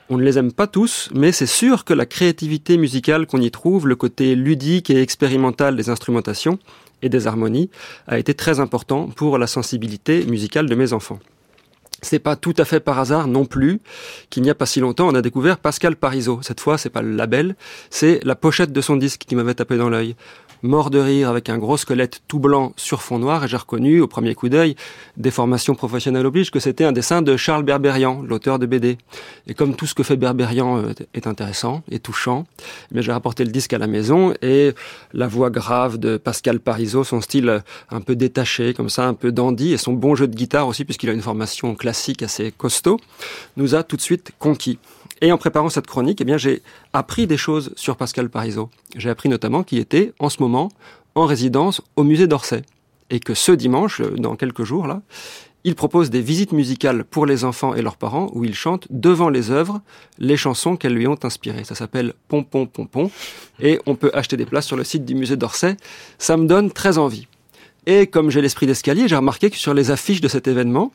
[0.09, 3.51] on ne les aime pas tous, mais c'est sûr que la créativité musicale qu'on y
[3.51, 6.57] trouve, le côté ludique et expérimental des instrumentations
[7.01, 7.69] et des harmonies,
[8.07, 11.19] a été très important pour la sensibilité musicale de mes enfants.
[12.01, 13.81] C'est pas tout à fait par hasard non plus
[14.29, 16.39] qu'il n'y a pas si longtemps, on a découvert Pascal Parisot.
[16.41, 17.55] Cette fois, c'est pas le label,
[17.89, 20.15] c'est la pochette de son disque qui m'avait tapé dans l'œil
[20.61, 24.01] mort de rire avec un gros squelette tout blanc sur fond noir et j'ai reconnu
[24.01, 24.75] au premier coup d'œil,
[25.17, 28.97] des formations professionnelles obligent, que c'était un dessin de Charles Berberian, l'auteur de BD.
[29.47, 32.45] Et comme tout ce que fait Berberian euh, est intéressant et touchant,
[32.91, 34.73] mais eh j'ai rapporté le disque à la maison et
[35.13, 39.13] la voix grave de Pascal Parisot, son style euh, un peu détaché, comme ça, un
[39.13, 42.51] peu dandy et son bon jeu de guitare aussi puisqu'il a une formation classique assez
[42.51, 42.99] costaud,
[43.57, 44.79] nous a tout de suite conquis.
[45.21, 46.61] Et en préparant cette chronique, eh bien, j'ai
[46.93, 48.69] appris des choses sur Pascal Parisot.
[48.95, 50.69] J'ai appris notamment qu'il était en ce moment
[51.15, 52.61] en résidence au musée d'Orsay.
[53.09, 55.01] Et que ce dimanche, euh, dans quelques jours là,
[55.65, 59.29] il propose des visites musicales pour les enfants et leurs parents où il chante devant
[59.29, 59.81] les œuvres
[60.17, 61.65] les chansons qu'elles lui ont inspirées.
[61.65, 63.11] Ça s'appelle Pompon Pompon
[63.59, 65.75] et on peut acheter des places sur le site du musée d'Orsay.
[66.17, 67.27] Ça me donne très envie.
[67.85, 70.93] Et comme j'ai l'esprit d'escalier, j'ai remarqué que sur les affiches de cet événement,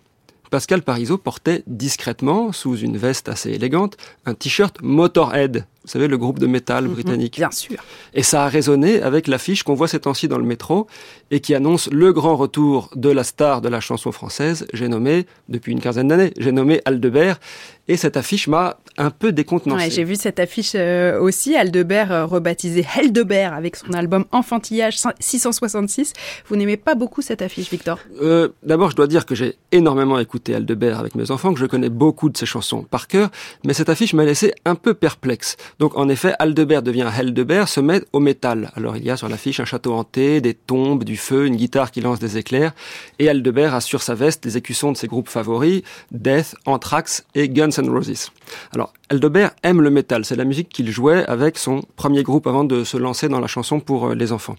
[0.54, 5.66] Pascal Parisot portait discrètement, sous une veste assez élégante, un t-shirt Motorhead.
[5.82, 7.34] Vous savez, le groupe de métal mhm, britannique.
[7.38, 7.82] bien sûr.
[8.14, 10.86] Et ça a résonné avec l'affiche qu'on voit ces temps-ci dans le métro
[11.32, 15.26] et qui annonce le grand retour de la star de la chanson française, j'ai nommé,
[15.48, 17.40] depuis une quinzaine d'années, j'ai nommé Aldebert.
[17.88, 19.90] Et cette affiche m'a un peu décontenancé.
[19.90, 26.12] j'ai vu cette affiche euh, aussi, Aldebert euh, rebaptisé Heldebert avec son album Enfantillage 666.
[26.48, 27.98] Vous n'aimez pas beaucoup cette affiche, Victor?
[28.20, 31.66] Euh, D'abord, je dois dire que j'ai énormément écouté Aldebert avec mes enfants, que je
[31.66, 33.30] connais beaucoup de ses chansons par cœur,
[33.64, 35.56] mais cette affiche m'a laissé un peu perplexe.
[35.78, 38.70] Donc en effet, Aldebert devient Heldebert, se met au métal.
[38.76, 41.90] Alors il y a sur l'affiche un château hanté, des tombes, du feu, une guitare
[41.90, 42.72] qui lance des éclairs,
[43.18, 45.82] et Aldebert a sur sa veste les écussons de ses groupes favoris,
[46.12, 48.30] Death, Anthrax et Guns N' Roses.
[48.72, 52.64] Alors Aldebert aime le métal, c'est la musique qu'il jouait avec son premier groupe avant
[52.64, 54.56] de se lancer dans la chanson pour euh, les enfants.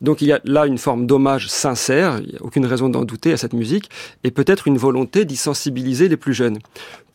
[0.00, 3.04] Donc il y a là une forme d'hommage sincère, il n'y a aucune raison d'en
[3.04, 3.90] douter à cette musique,
[4.24, 6.58] et peut-être une volonté d'y sensibiliser les plus jeunes.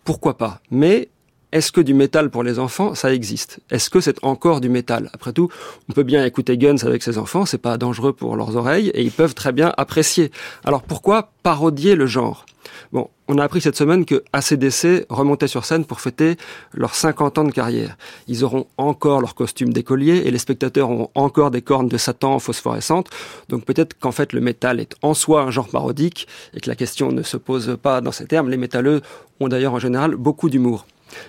[0.04, 0.62] Pourquoi pas?
[0.72, 1.10] Mais
[1.52, 3.60] est-ce que du métal pour les enfants, ça existe?
[3.70, 5.10] Est-ce que c'est encore du métal?
[5.14, 5.50] Après tout,
[5.90, 9.04] on peut bien écouter Guns avec ses enfants, c'est pas dangereux pour leurs oreilles et
[9.04, 10.32] ils peuvent très bien apprécier.
[10.64, 12.46] Alors pourquoi parodier le genre?
[12.94, 16.36] Bon, On a appris cette semaine que ACDC remontait sur scène pour fêter
[16.74, 17.96] leurs 50 ans de carrière.
[18.28, 22.40] Ils auront encore leur costume d'écolier et les spectateurs auront encore des cornes de Satan
[22.40, 23.10] phosphorescentes.
[23.48, 26.76] Donc peut-être qu'en fait le métal est en soi un genre parodique et que la
[26.76, 28.50] question ne se pose pas dans ces termes.
[28.50, 29.00] Les métalleux
[29.40, 30.86] ont d'ailleurs en général beaucoup d'humour.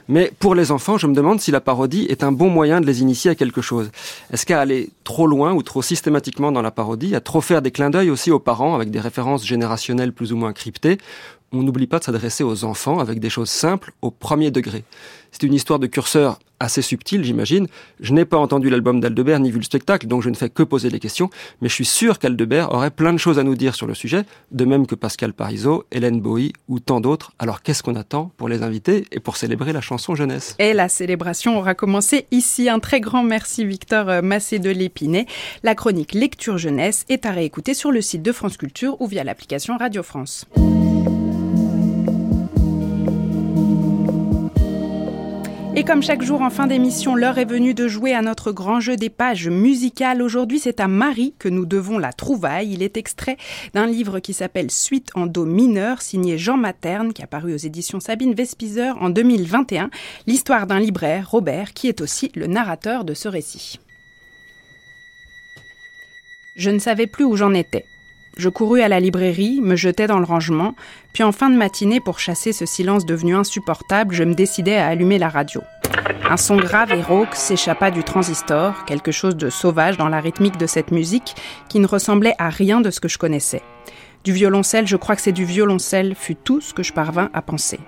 [0.08, 2.86] Mais pour les enfants, je me demande si la parodie est un bon moyen de
[2.86, 3.90] les initier à quelque chose.
[4.32, 7.70] Est-ce qu'à aller trop loin ou trop systématiquement dans la parodie, à trop faire des
[7.70, 10.98] clins d'œil aussi aux parents avec des références générationnelles plus ou moins cryptées,
[11.52, 14.84] on n'oublie pas de s'adresser aux enfants avec des choses simples au premier degré.
[15.30, 17.66] C'est une histoire de curseur assez subtile, j'imagine.
[18.00, 20.62] Je n'ai pas entendu l'album d'Aldebert ni vu le spectacle, donc je ne fais que
[20.62, 21.28] poser des questions,
[21.60, 24.24] mais je suis sûr qu'Aldebert aurait plein de choses à nous dire sur le sujet,
[24.52, 27.32] de même que Pascal Parizeau, Hélène Bowie ou tant d'autres.
[27.38, 30.54] Alors qu'est-ce qu'on attend pour les inviter et pour célébrer la chanson jeunesse?
[30.58, 32.68] Et la célébration aura commencé ici.
[32.68, 35.26] Un très grand merci Victor Massé de l'Épinay.
[35.62, 39.24] La chronique Lecture Jeunesse est à réécouter sur le site de France Culture ou via
[39.24, 40.46] l'application Radio France.
[45.74, 48.78] Et comme chaque jour en fin d'émission, l'heure est venue de jouer à notre grand
[48.78, 50.20] jeu des pages musicales.
[50.20, 52.72] Aujourd'hui, c'est à Marie que nous devons la trouvaille.
[52.72, 53.38] Il est extrait
[53.72, 57.56] d'un livre qui s'appelle Suite en do mineur, signé Jean Materne, qui a paru aux
[57.56, 59.88] éditions Sabine Vespizer en 2021.
[60.26, 63.80] L'histoire d'un libraire, Robert, qui est aussi le narrateur de ce récit.
[66.54, 67.86] Je ne savais plus où j'en étais.
[68.38, 70.74] Je courus à la librairie, me jetai dans le rangement,
[71.12, 74.86] puis en fin de matinée, pour chasser ce silence devenu insupportable, je me décidai à
[74.86, 75.60] allumer la radio.
[76.28, 80.56] Un son grave et rauque s'échappa du transistor, quelque chose de sauvage dans la rythmique
[80.56, 81.34] de cette musique
[81.68, 83.62] qui ne ressemblait à rien de ce que je connaissais.
[84.24, 87.42] Du violoncelle, je crois que c'est du violoncelle, fut tout ce que je parvins à
[87.42, 87.80] penser.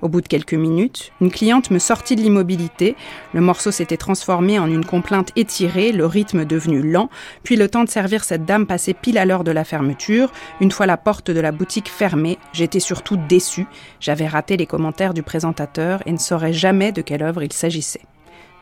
[0.00, 2.94] Au bout de quelques minutes, une cliente me sortit de l'immobilité,
[3.34, 7.10] le morceau s'était transformé en une complainte étirée, le rythme devenu lent,
[7.42, 10.30] puis le temps de servir cette dame passait pile à l'heure de la fermeture.
[10.60, 13.66] Une fois la porte de la boutique fermée, j'étais surtout déçue,
[13.98, 18.02] j'avais raté les commentaires du présentateur et ne saurais jamais de quelle œuvre il s'agissait.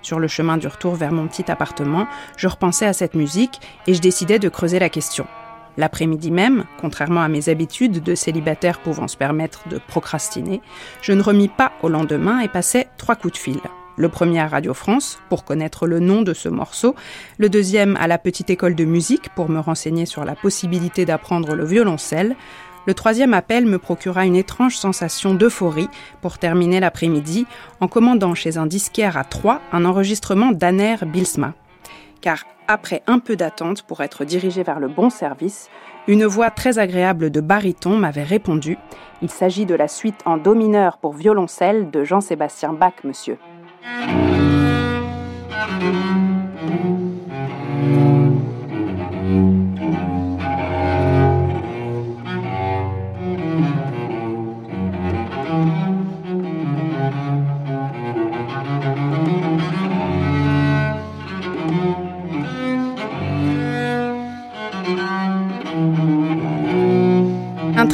[0.00, 2.06] Sur le chemin du retour vers mon petit appartement,
[2.36, 5.26] je repensais à cette musique et je décidais de creuser la question.
[5.76, 10.60] L'après-midi même, contrairement à mes habitudes de célibataire pouvant se permettre de procrastiner,
[11.02, 13.60] je ne remis pas au lendemain et passai trois coups de fil.
[13.98, 16.94] Le premier à Radio France pour connaître le nom de ce morceau,
[17.38, 21.54] le deuxième à la petite école de musique pour me renseigner sur la possibilité d'apprendre
[21.54, 22.36] le violoncelle,
[22.86, 25.88] le troisième appel me procura une étrange sensation d'euphorie
[26.22, 27.46] pour terminer l'après-midi
[27.80, 31.54] en commandant chez un disquaire à Troyes un enregistrement d'Aner Bilsma.
[32.20, 35.68] Car après un peu d'attente pour être dirigé vers le bon service,
[36.08, 38.78] une voix très agréable de baryton m'avait répondu
[39.22, 43.38] Il s'agit de la suite en do mineur pour violoncelle de Jean-Sébastien Bach, monsieur.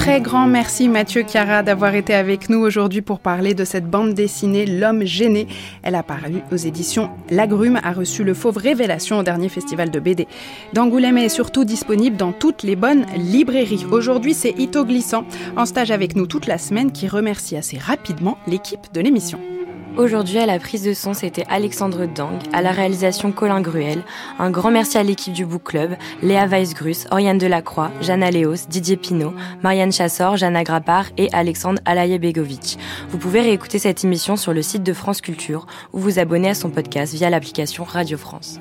[0.02, 4.14] Très grand merci Mathieu Chiara d'avoir été avec nous aujourd'hui pour parler de cette bande
[4.14, 5.46] dessinée L'homme gêné.
[5.84, 10.00] Elle a paru aux éditions Lagrume, a reçu le Fauve Révélation au dernier festival de
[10.00, 10.26] BD
[10.72, 13.86] d'Angoulême est surtout disponible dans toutes les bonnes librairies.
[13.92, 15.24] Aujourd'hui, c'est Ito Glissant,
[15.56, 19.38] en stage avec nous toute la semaine, qui remercie assez rapidement l'équipe de l'émission.
[19.98, 24.02] Aujourd'hui, à la prise de son, c'était Alexandre Dang, à la réalisation Colin Gruel.
[24.38, 28.96] Un grand merci à l'équipe du Book Club, Léa Weisgrus, Oriane Delacroix, Jeanne Léos, Didier
[28.96, 32.78] Pinault, Marianne Chassor, Jana Grappard et Alexandre Alaye-Begovic.
[33.10, 36.54] Vous pouvez réécouter cette émission sur le site de France Culture ou vous abonner à
[36.54, 38.60] son podcast via l'application Radio France.